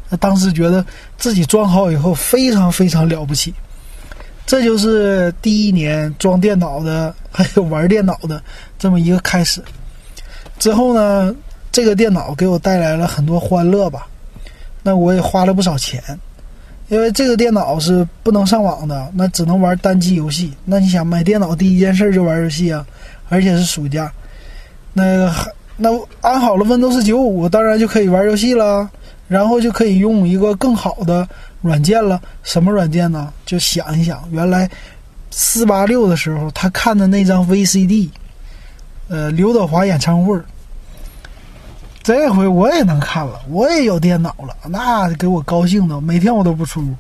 [0.10, 0.86] 那当时觉得
[1.18, 3.54] 自己装好以后非常非常了不起。
[4.46, 8.42] 这就是第一年装电脑的还有玩电脑的
[8.80, 9.62] 这么一个开始。
[10.58, 11.36] 之后呢，
[11.72, 14.08] 这个电脑给我带来了很多欢乐吧。
[14.84, 16.02] 那我也花了不少钱，
[16.88, 20.54] 因为这个电脑是不能上网的，那只能玩单机游戏。
[20.64, 22.86] 那你想买电脑第一件事就玩游戏啊，
[23.28, 24.10] 而且是暑假，
[24.98, 25.32] 那个
[25.78, 25.90] 那
[26.22, 28.90] 安好了 Windows 九五，当然就可以玩游戏了。
[29.30, 31.28] 然后就可以用一个更好的
[31.62, 32.18] 软件了。
[32.44, 33.30] 什么软件呢？
[33.46, 34.70] 就想一想，原来
[35.32, 38.10] 四八六的时候他看的那张 VCD，
[39.10, 40.40] 呃，刘德华演唱会。
[42.02, 46.96] 这回我也能看了，我也有电脑了，那给我高兴的，每天我都不出屋，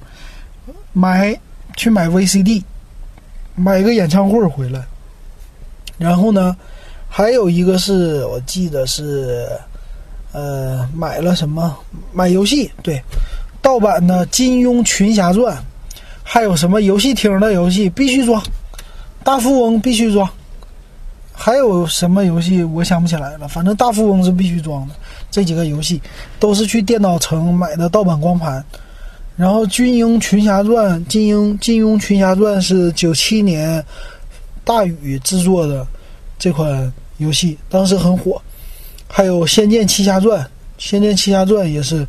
[0.91, 1.33] 买
[1.77, 2.62] 去买 VCD，
[3.55, 4.83] 买个演唱会回来。
[5.97, 6.53] 然后呢，
[7.17, 9.49] 还有一个是我记得是，
[10.34, 11.75] 呃，买了什么？
[12.13, 13.01] 买游戏，对，
[13.60, 15.58] 盗版的《金庸群侠传》，
[16.21, 18.39] 还有什么游戏厅的游戏必须装，
[19.23, 20.30] 《大富翁》必须装。
[21.34, 24.93] 还有什么游戏我想不起来了，反正大富翁是必须装的。
[25.32, 25.99] 这几个游戏
[26.39, 28.63] 都是去电脑城买的盗版光盘。
[29.36, 33.84] 然后《金庸群侠传》，《金庸金庸群侠传》是九七年
[34.63, 35.84] 大宇制作的
[36.38, 38.41] 这款游戏，当时很火。
[39.08, 40.41] 还有《仙剑奇侠传》，
[40.77, 42.08] 《仙剑奇侠传》也是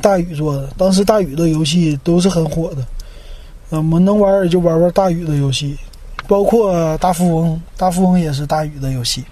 [0.00, 2.84] 大宇做的，当时大宇的游戏都是很火的。
[3.68, 5.76] 我们能玩也就玩玩大宇的游戏。
[6.28, 9.24] 包括大富翁，大富翁也是大宇的游戏。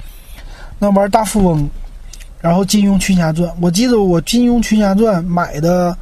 [0.80, 1.68] 那玩大富翁，
[2.40, 5.96] 然后金庸群侠传，我记得我金庸群侠传买的，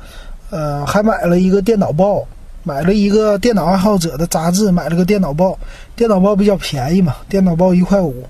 [0.48, 2.26] 呃，还买了一个电脑报，
[2.62, 5.58] 买了一个电脑爱好者的杂志，买了个电脑报。
[5.94, 8.24] 电脑报比较便宜嘛，电脑报一块五，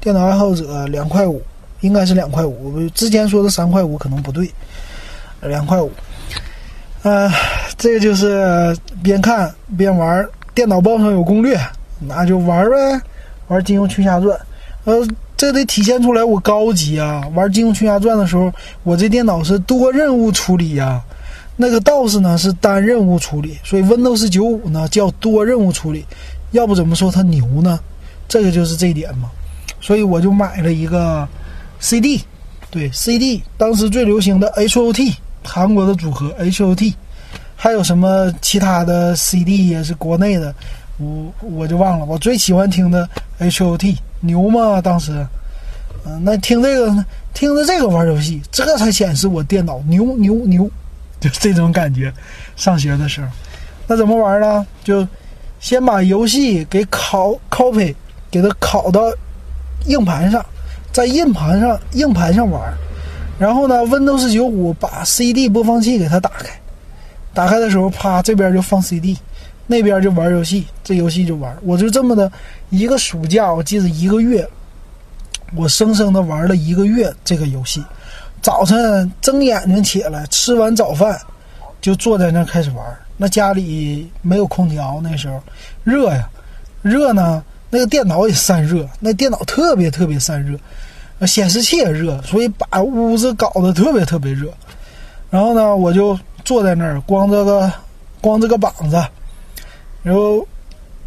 [0.00, 1.42] 电脑爱好者两块五，
[1.80, 2.88] 应该是两块五。
[2.90, 4.50] 之前说的三块五可能不对，
[5.42, 5.92] 两块五。
[7.02, 7.30] 呃，
[7.76, 11.58] 这个就是边看边玩，电脑报上有攻略。
[12.02, 13.00] 那就玩呗，
[13.48, 14.34] 玩《金庸群侠传》，
[14.84, 17.22] 呃，这得体现出来我高级啊！
[17.34, 18.50] 玩《金庸群侠传》的时候，
[18.84, 20.98] 我这电脑是多任务处理呀，
[21.56, 26.06] 那个道士呢是单任务处理，所以 Windows 九五呢叫多任务处理，
[26.52, 27.78] 要不怎么说它牛呢？
[28.26, 29.30] 这个就是这一点嘛，
[29.80, 31.26] 所以我就买了一个
[31.78, 32.22] CD，
[32.70, 36.94] 对 CD，当时最流行的 HOT，韩国的组合 HOT，
[37.56, 40.54] 还有什么其他的 CD 也是国内的。
[40.98, 44.82] 我我就忘了，我最喜欢听的 H O T 牛吗？
[44.82, 45.26] 当时，
[46.04, 50.70] 嗯，那听这个，听着这个玩游戏，这才显示我电脑牛牛牛，
[51.18, 52.12] 就这种感觉。
[52.54, 53.28] 上学的时候，
[53.86, 54.66] 那怎么玩呢？
[54.84, 55.08] 就
[55.58, 57.94] 先把游戏给拷 copy，
[58.30, 59.10] 给它拷到
[59.86, 60.44] 硬盘上，
[60.92, 62.72] 在硬盘上硬盘上玩。
[63.38, 66.50] 然后呢，Windows 九五把 C D 播放器给它打开，
[67.32, 69.16] 打开的时候，啪，这边就放 C D。
[69.66, 72.30] 那边就玩游戏，这游戏就玩，我就这么的
[72.70, 74.44] 一个暑假，我记得一个月，
[75.54, 77.80] 我生生的玩了一个月这个游戏。
[78.42, 81.16] 早晨睁眼睛起来，吃完早饭，
[81.80, 82.84] 就坐在那开始玩。
[83.16, 85.40] 那家里没有空调，那时候
[85.84, 86.28] 热呀，
[86.82, 87.40] 热呢，
[87.70, 90.58] 那个电脑也散热，那电脑特别特别散热，
[91.26, 94.52] 显示器也热，所以把屋子搞得特别特别热。
[95.30, 97.72] 然后呢，我就坐在那儿，光这个
[98.20, 99.00] 光这个膀子。
[100.02, 100.44] 然后，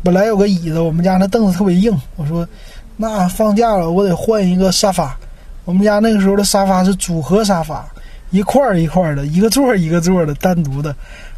[0.02, 1.94] 本来有个椅子，我们家那凳子特别硬。
[2.16, 2.48] 我说，
[2.96, 5.18] 那放假了，我得换一个沙发。
[5.66, 7.86] 我们家那个时候的沙发是组合沙发，
[8.30, 10.96] 一块儿一块儿的，一个座儿一个座儿的，单独的。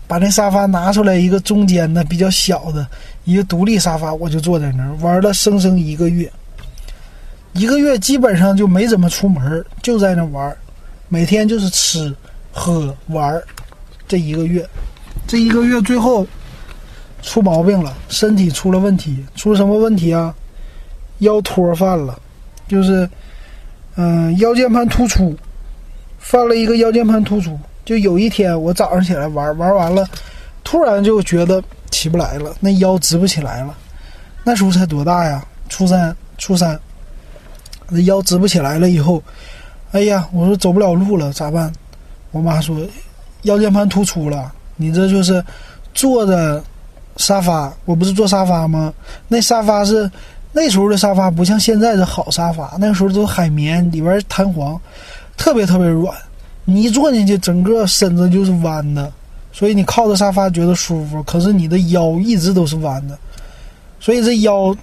[0.07, 2.85] 把那沙发拿出来，一个中间的比较小的
[3.23, 6.31] 一个独立沙发，我就坐在那儿玩了生生一个月。
[7.53, 10.55] 一个月基本上就没怎么出门，就在那玩，
[11.07, 12.13] 每天就是吃
[12.51, 13.41] 喝玩。
[14.07, 14.67] 这一个月，
[15.27, 16.25] 这一个月最后。
[17.27, 20.31] 出毛病了，身体出了问题，出什么问题啊？
[21.21, 22.21] 腰托犯了，
[22.67, 23.09] 就是，
[23.95, 25.35] 嗯，腰间盘突出，
[26.19, 27.59] 犯了一个腰间盘突出。
[27.85, 30.05] 就有一天我早上起来玩，玩完了，
[30.63, 33.73] 突然就觉得起不来了，那腰直不起来了。
[34.43, 35.45] 那时候才多大呀？
[35.69, 36.77] 初三，初三，
[37.87, 39.23] 那腰直不起来了以后，
[39.91, 41.71] 哎呀，我说走不了路了，咋办？
[42.31, 42.75] 我妈说，
[43.43, 45.43] 腰间盘突出了，你这就是
[45.93, 46.63] 坐着。
[47.17, 48.93] 沙发，我不是坐沙发吗？
[49.29, 50.11] 那沙发是
[50.51, 52.75] 那时候的沙发，不像现在的好沙发。
[52.77, 54.77] 那个时候都是海绵，里边弹簧，
[55.38, 56.13] 特别特别软。
[56.66, 59.11] 你一坐进去，整个身子就是弯的，
[59.53, 61.22] 所以你靠着沙发觉得舒服。
[61.24, 63.18] 可是你的腰一直都是弯的，
[63.99, 64.76] 所以这腰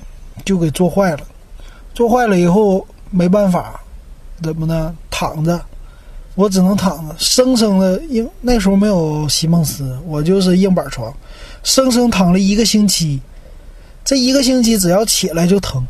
[0.45, 1.21] 就给坐坏了。
[1.93, 3.81] 坐坏了以后没办法，
[4.43, 4.95] 怎么呢？
[5.11, 5.61] 躺着，
[6.37, 8.27] 我只能躺着，生生的硬。
[8.41, 11.13] 那时候没有席梦思，我就是硬板床。
[11.65, 13.21] 生生躺了一个星期，
[14.05, 15.85] 这一个星期只要起来就疼，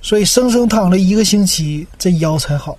[0.00, 2.76] 所以生生躺了一个星期，这腰才好。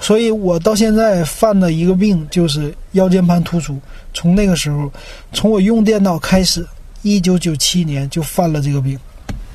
[0.00, 3.78] 所以我到现在犯的一个病就是腰间盘突出。
[4.12, 4.92] 从那个时候，
[5.32, 6.66] 从我用电脑开始，
[7.02, 8.98] 一九九七年就犯了这个病。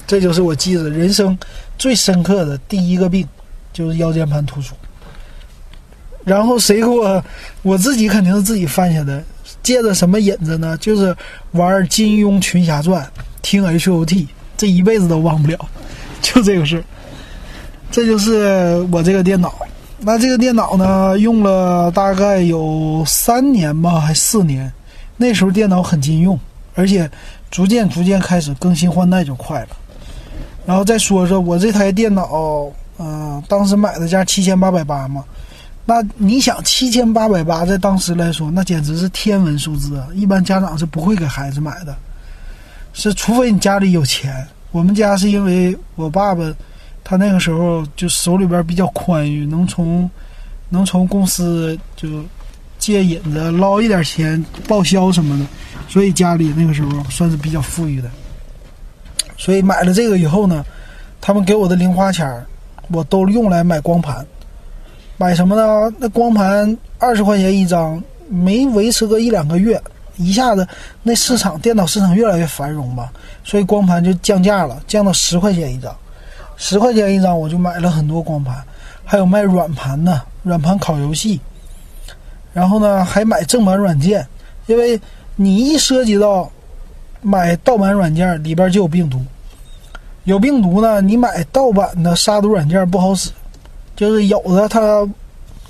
[0.08, 1.38] 这就是我记得人生
[1.78, 3.28] 最深刻的第一个病，
[3.72, 4.74] 就是腰间盘突出。
[6.26, 7.24] 然后谁给我？
[7.62, 9.24] 我自己肯定是自己犯下的。
[9.62, 10.78] 借着什么引子呢？
[10.78, 11.16] 就是
[11.52, 13.08] 玩金庸群侠传，
[13.42, 14.28] 听 H O T，
[14.58, 15.58] 这一辈子都忘不了。
[16.22, 16.84] 就这个事
[17.92, 19.54] 这就是我这个电脑。
[20.02, 24.72] 那这个电脑呢，用了大概有三年吧，还四年。
[25.18, 26.40] 那时候电脑很禁用，
[26.74, 27.10] 而且
[27.52, 29.70] 逐渐逐渐开始更新换代就快了。
[30.66, 35.24] 然后再说说我这台电脑，嗯，当时买的价七千八百八嘛。
[35.86, 40.08] 那你想，七千八百八在当时来说，那简直是天文数字啊！
[40.14, 41.96] 一般家长是不会给孩子买的，
[42.94, 44.48] 是除非你家里有钱。
[44.72, 46.44] 我们家是因为我爸爸，
[47.10, 50.08] 他那个时候就手里边比较宽裕，能从
[50.70, 52.08] 能从公司就
[52.78, 55.46] 借引子捞一点钱报销什么的，
[55.88, 58.08] 所以家里那个时候算是比较富裕的。
[59.40, 60.64] 所以买了这个以后呢，
[61.20, 62.46] 他们给我的零花钱，
[62.90, 64.24] 我都用来买光盘。
[65.18, 65.92] 买什么呢？
[65.98, 68.00] 那光盘二十块钱一张，
[68.30, 69.82] 没维持个一两个月，
[70.18, 70.68] 一下子
[71.02, 73.12] 那市场电脑市场越来越繁荣吧，
[73.44, 75.92] 所以光盘就降价了，降到十块钱一张。
[76.60, 78.62] 十块钱一张，我就买了很多光盘，
[79.06, 81.40] 还有卖软盘的，软盘拷游戏。
[82.54, 84.28] 然后呢，还买正版软件，
[84.68, 85.00] 因为
[85.38, 86.52] 你一涉及到
[87.22, 89.24] 买盗版软件，里边就有病毒，
[90.26, 93.32] 有病毒呢，你买盗版的杀毒软件不好使。
[93.96, 95.08] 就是有的，他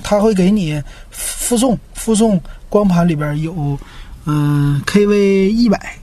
[0.01, 0.81] 他会给你
[1.11, 3.77] 附送附送光盘里边有，
[4.25, 5.95] 嗯，KV 一百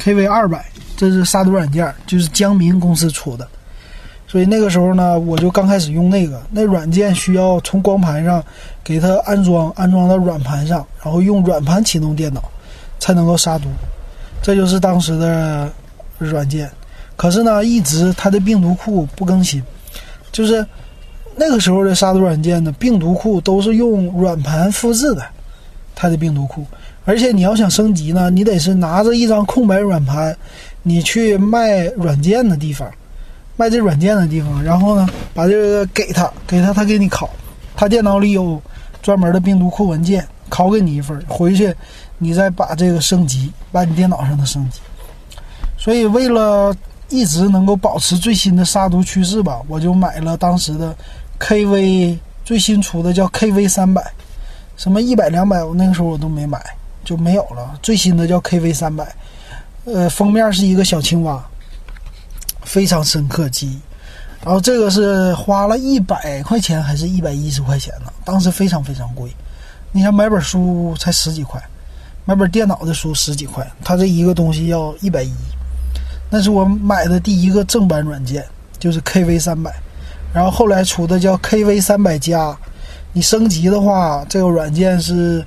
[0.00, 0.64] ，KV 二百，
[0.96, 3.48] 这是杀毒软件，就是江民公司出的。
[4.28, 8.40] 所以那个时候呢，我就刚开始用那个，那软件需要从光盘上
[8.84, 12.44] 给它安装，安装到软盘上，然后用软盘启动电脑
[13.00, 13.68] 才能够杀毒。
[14.42, 15.68] 这就是当时的
[16.18, 16.70] 软件。
[17.16, 19.60] 可是呢，一直它的病毒库不更新，
[20.30, 20.64] 就是。
[21.40, 25.22] 那个时候的杀毒软件呢，病毒库都是用软盘复制的，
[25.94, 26.66] 它的病毒库。
[27.04, 30.36] 而且你要想升级呢，你得是拿着一张空白软盘，
[30.82, 32.90] 你去卖软件的地方，
[33.58, 37.28] 卖这软件的地方，然后呢，把这个给他，给他，他给你拷。
[37.76, 38.60] 他电脑里有
[39.02, 41.74] 专门的病毒库文件，拷给你一份，回去
[42.16, 44.80] 你再把这个升级，把你电脑上的升级。
[45.76, 46.74] 所以为了
[47.08, 50.96] 一直能够保持最新的杀毒趋势吧，我就买了当时的。
[51.40, 54.02] KV 最新出的叫 KV 三百，
[54.76, 56.60] 什么一百两百，我那个时候我都没买，
[57.04, 57.78] 就没有了。
[57.80, 59.06] 最新的叫 KV 三百，
[59.84, 61.40] 呃，封面是一个小青蛙，
[62.68, 63.80] 非常深刻记忆。
[64.44, 68.12] 然后这个是花了一百块钱还是一百一十块钱呢？
[68.24, 69.28] 当时非常非常贵。
[69.90, 71.60] 你想买本书才十几块，
[72.24, 75.32] 买本电脑的书十几块，它这一个东西要一百一。
[76.30, 78.44] 那是我买的第一个正版软件，
[78.78, 79.74] 就是 KV 三百。
[80.32, 82.56] 然后后来出的叫 KV 三百加，
[83.14, 85.44] 你升级的话，这个软件是，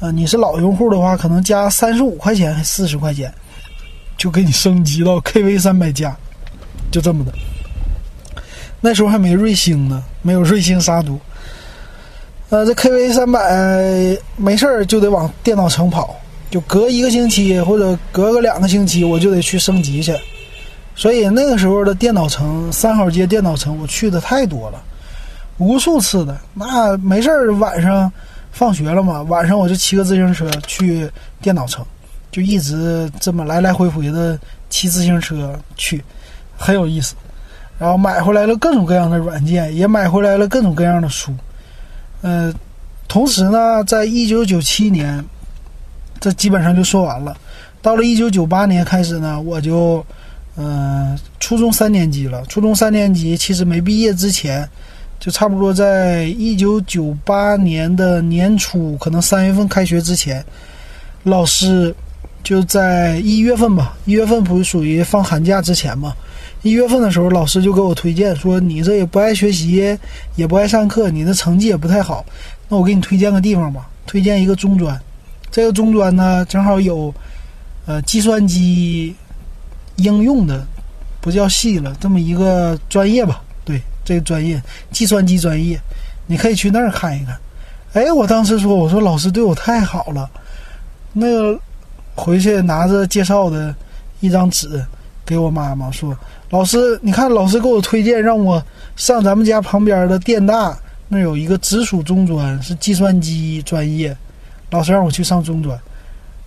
[0.00, 3.32] 呃，你是老用户的话，可能加三十五块钱还四十块钱，
[4.16, 6.16] 就给你升级到 KV 三百加，
[6.94, 7.32] 就这么的。
[8.80, 11.18] 那时候还没瑞星呢，没有瑞星杀毒。
[12.50, 16.14] 呃，这 KV 三百没事儿就得往电脑城跑，
[16.52, 20.14] 就隔一个星期或者隔个两个星期，我就得去升级去。
[20.94, 24.80] 所以那个时候的电脑城，三好街电脑城，我去的太多了，
[25.58, 26.38] 无数次的。
[26.52, 28.12] 那没事儿，晚上
[28.52, 31.10] 放学了嘛，晚上我就骑个自行车去
[31.42, 31.84] 电脑城，
[32.30, 34.38] 就一直这么来来回回的
[34.70, 36.04] 骑自行车去，
[36.56, 37.14] 很有意思。
[37.78, 41.34] 然后买回来了各种各样的软件，也买回来了各种各样的书。
[42.22, 42.52] 呃，
[43.08, 45.24] 同时呢，在一九九七年，
[46.20, 47.36] 这基本上就说完了。
[47.82, 50.04] 到了一九九八年开始呢，我就。
[50.56, 52.44] 嗯，初中三年级了。
[52.46, 54.64] 初中三年级其实没毕业之前，
[55.18, 60.44] 就差不多在一九九八年的年初，可能三月份开学之前，
[61.24, 61.92] 老师
[62.44, 63.96] 就在一月份吧。
[64.04, 66.14] 一月份不是属于放寒假之前嘛？
[66.64, 69.96] 一月份的时候，老师就给我推荐说：“你这也不爱学习，
[70.34, 72.24] 也不爱上课，你的成绩也不太好。
[72.68, 75.00] 那我给你推荐个地方吧，推荐一个中专。
[75.50, 77.14] 这个中专呢，正好有
[77.86, 79.14] 呃计算机。”
[79.98, 80.66] 应用的
[81.20, 83.40] 不叫系了，这么一个专业吧？
[83.64, 84.60] 对，这个专业
[84.90, 85.80] 计算机专业，
[86.26, 87.38] 你可以去那儿看一看。
[87.92, 90.28] 哎，我当时说，我说老师对我太好了。
[91.12, 91.56] 那个
[92.16, 93.72] 回去拿着介绍的
[94.18, 94.84] 一张纸，
[95.24, 96.12] 给我妈妈说
[96.54, 100.78] ：“老师，你看老师给我推荐让我上咱们家旁边的电大，
[101.08, 104.16] 那有一个直属中专是计算机专业，
[104.70, 105.76] 老师让我去上中专。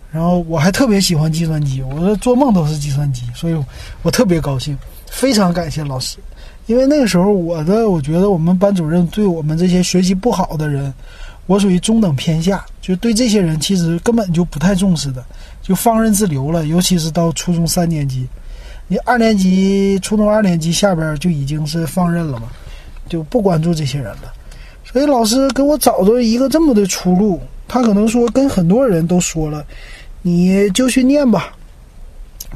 [0.09, 3.65] 然后我还特别喜欢计算机，我说做梦都是计算机，所以
[4.01, 4.77] 我特别高兴，
[5.11, 6.17] 非常感谢老师。
[6.67, 10.93] 因为那个时候我的我觉得我们班主任对我们这些学习不好的人，
[11.47, 15.21] 我属于中等偏下，就对这些人其实根本就不太重视的，
[15.61, 16.65] 就放任自流了。
[16.65, 18.25] 尤其是到初中三年级。”
[18.87, 22.47] 你二年级，初中二年级下边就已经是放任了嘛，
[23.09, 24.33] 就不关注这些人了。
[24.85, 29.65] 所以老师给我找着一个这么的出路，他可能说跟很多人都说了，
[30.21, 31.53] 你就去念吧，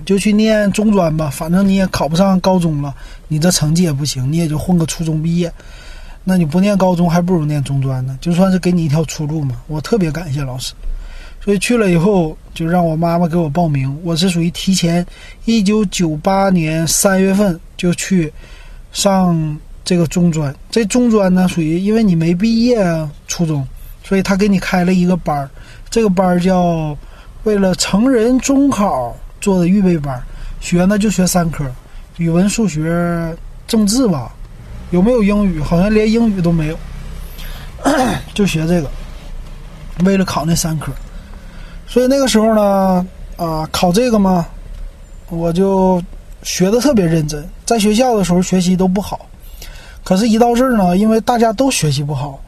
[0.05, 2.95] 就去念中专吧，反正你也考不上高中了，
[3.27, 5.51] 你这成绩也不行，你也就混个初中毕业。
[6.23, 9.61] 那你不念高中，还不如念中专呢，就算是给你一条出路嘛。
[9.67, 10.73] 我特别感谢老师。
[11.43, 13.97] 所以去了以后，就让我妈妈给我报名。
[14.04, 15.06] 我是属于提前，
[15.45, 18.32] 一九九八年三月份就去
[18.91, 20.54] 上这个中专。
[20.70, 22.84] 这中专呢，属于因为你没毕业
[23.28, 23.68] 初中，
[24.04, 25.49] 所以他给你开了一个班儿。
[25.89, 26.97] 这个班儿叫
[27.43, 30.22] 为了成人中考做的预备班，
[30.60, 31.66] 学呢就学三科：
[32.18, 33.36] 语文、数学、
[33.68, 34.34] 政治吧。
[34.91, 35.60] 有没有英语？
[35.62, 36.78] 好像连英语都没有，
[38.36, 38.91] 就学这个，
[40.04, 40.91] 为了考那三科。
[41.91, 44.47] 所以那个时候呢，啊，考这个嘛，
[45.27, 46.01] 我就
[46.41, 47.45] 学的特别认真。
[47.65, 49.25] 在学校的时候学习都不好，
[50.01, 52.39] 可是，一到这儿呢，因为大家都学习不好，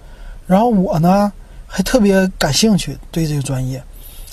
[0.48, 1.30] 然后我呢
[1.68, 3.84] 还特别感兴趣对这个专业。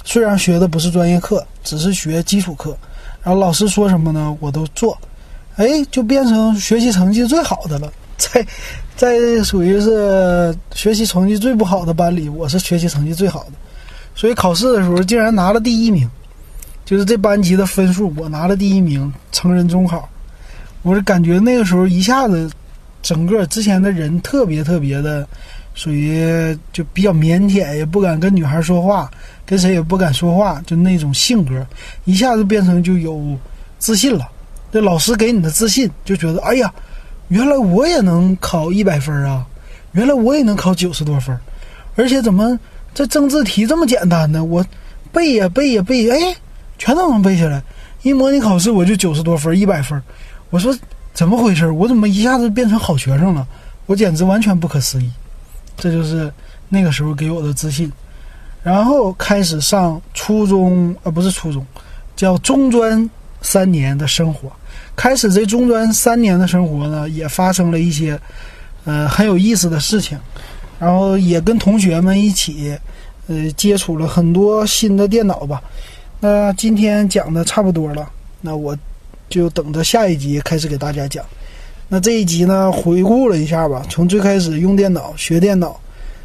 [0.04, 2.76] 虽然学的不是专业课，只是学基础课，
[3.20, 4.96] 然后老师说什么呢，我都做，
[5.56, 7.92] 哎，就变成学习成绩最好的了。
[8.16, 8.46] 在
[8.94, 13.50] 在属于是学习成绩最不好的班里，我是学习成绩最好的。
[14.20, 16.06] 所以考试的时候竟然拿了第一名，
[16.84, 19.10] 就是这班级的分数，我拿了第一名。
[19.32, 20.06] 成人中考，
[20.82, 22.50] 我是感觉那个时候一下子，
[23.00, 25.26] 整个之前的人特别特别的，
[25.72, 29.10] 属于就比较腼腆，也不敢跟女孩说话，
[29.46, 31.66] 跟谁也不敢说话，就那种性格，
[32.04, 33.34] 一下子变成就有
[33.78, 34.28] 自信了。
[34.70, 36.70] 这老师给你的自信，就觉得哎呀，
[37.28, 39.46] 原来我也能考一百分啊，
[39.92, 41.34] 原来我也能考九十多分，
[41.96, 42.60] 而且怎么？
[42.94, 44.42] 这政治题这么简单呢？
[44.44, 44.64] 我
[45.12, 46.36] 背呀背呀背，哎，
[46.78, 47.62] 全都能背下来。
[48.02, 50.02] 一模拟考试我就九十多分，一百分。
[50.50, 50.76] 我说
[51.12, 51.70] 怎么回事？
[51.70, 53.46] 我怎么一下子变成好学生了？
[53.86, 55.10] 我简直完全不可思议。
[55.76, 56.32] 这就是
[56.68, 57.90] 那个时候给我的自信。
[58.62, 61.64] 然后开始上初中，呃，不是初中，
[62.14, 63.08] 叫中专
[63.40, 64.50] 三年的生活。
[64.94, 68.20] 开始这中专三年的生活呢，也发生了一些
[68.84, 70.18] 呃很有意思的事情。
[70.80, 72.74] 然后也跟同学们一起，
[73.26, 75.62] 呃，接触了很多新的电脑吧。
[76.20, 78.10] 那今天讲的差不多了，
[78.40, 78.74] 那我
[79.28, 81.22] 就等着下一集开始给大家讲。
[81.88, 85.78] 那这一集呢，回顾了一下吧，从最开始用电脑学电脑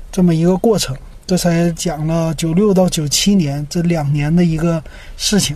[0.09, 0.95] 这么一个过程，
[1.27, 4.81] 这才讲了九六到九七年这两年的一个
[5.17, 5.53] 事情。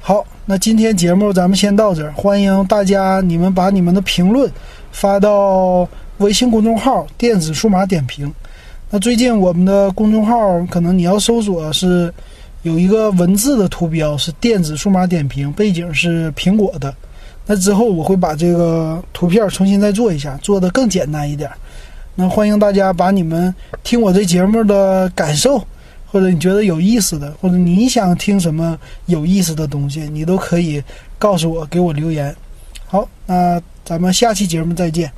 [0.00, 4.50] 好，那今天节目咱们先到这儿，欢迎大家你们把你们的评论
[4.92, 5.86] 发到。
[6.18, 8.32] 微信公众号“电子数码点评”，
[8.90, 12.12] 那最近我们的公众号可能你要搜索是
[12.62, 16.94] 有一个文字的图标是“电子数码点评”，背景是苹果的。
[17.46, 21.50] 那之后我会把这个图片重新再做一下，做的更简单一点。
[22.14, 25.62] 那欢迎大家把你们听我这节目的感受，
[26.06, 30.82] 或者你觉得有意思的，或者你想听什么有意思的东西，你都可以
[31.18, 32.34] 告诉我，给我留言。
[32.86, 35.10] 好，那咱们下期节目再见。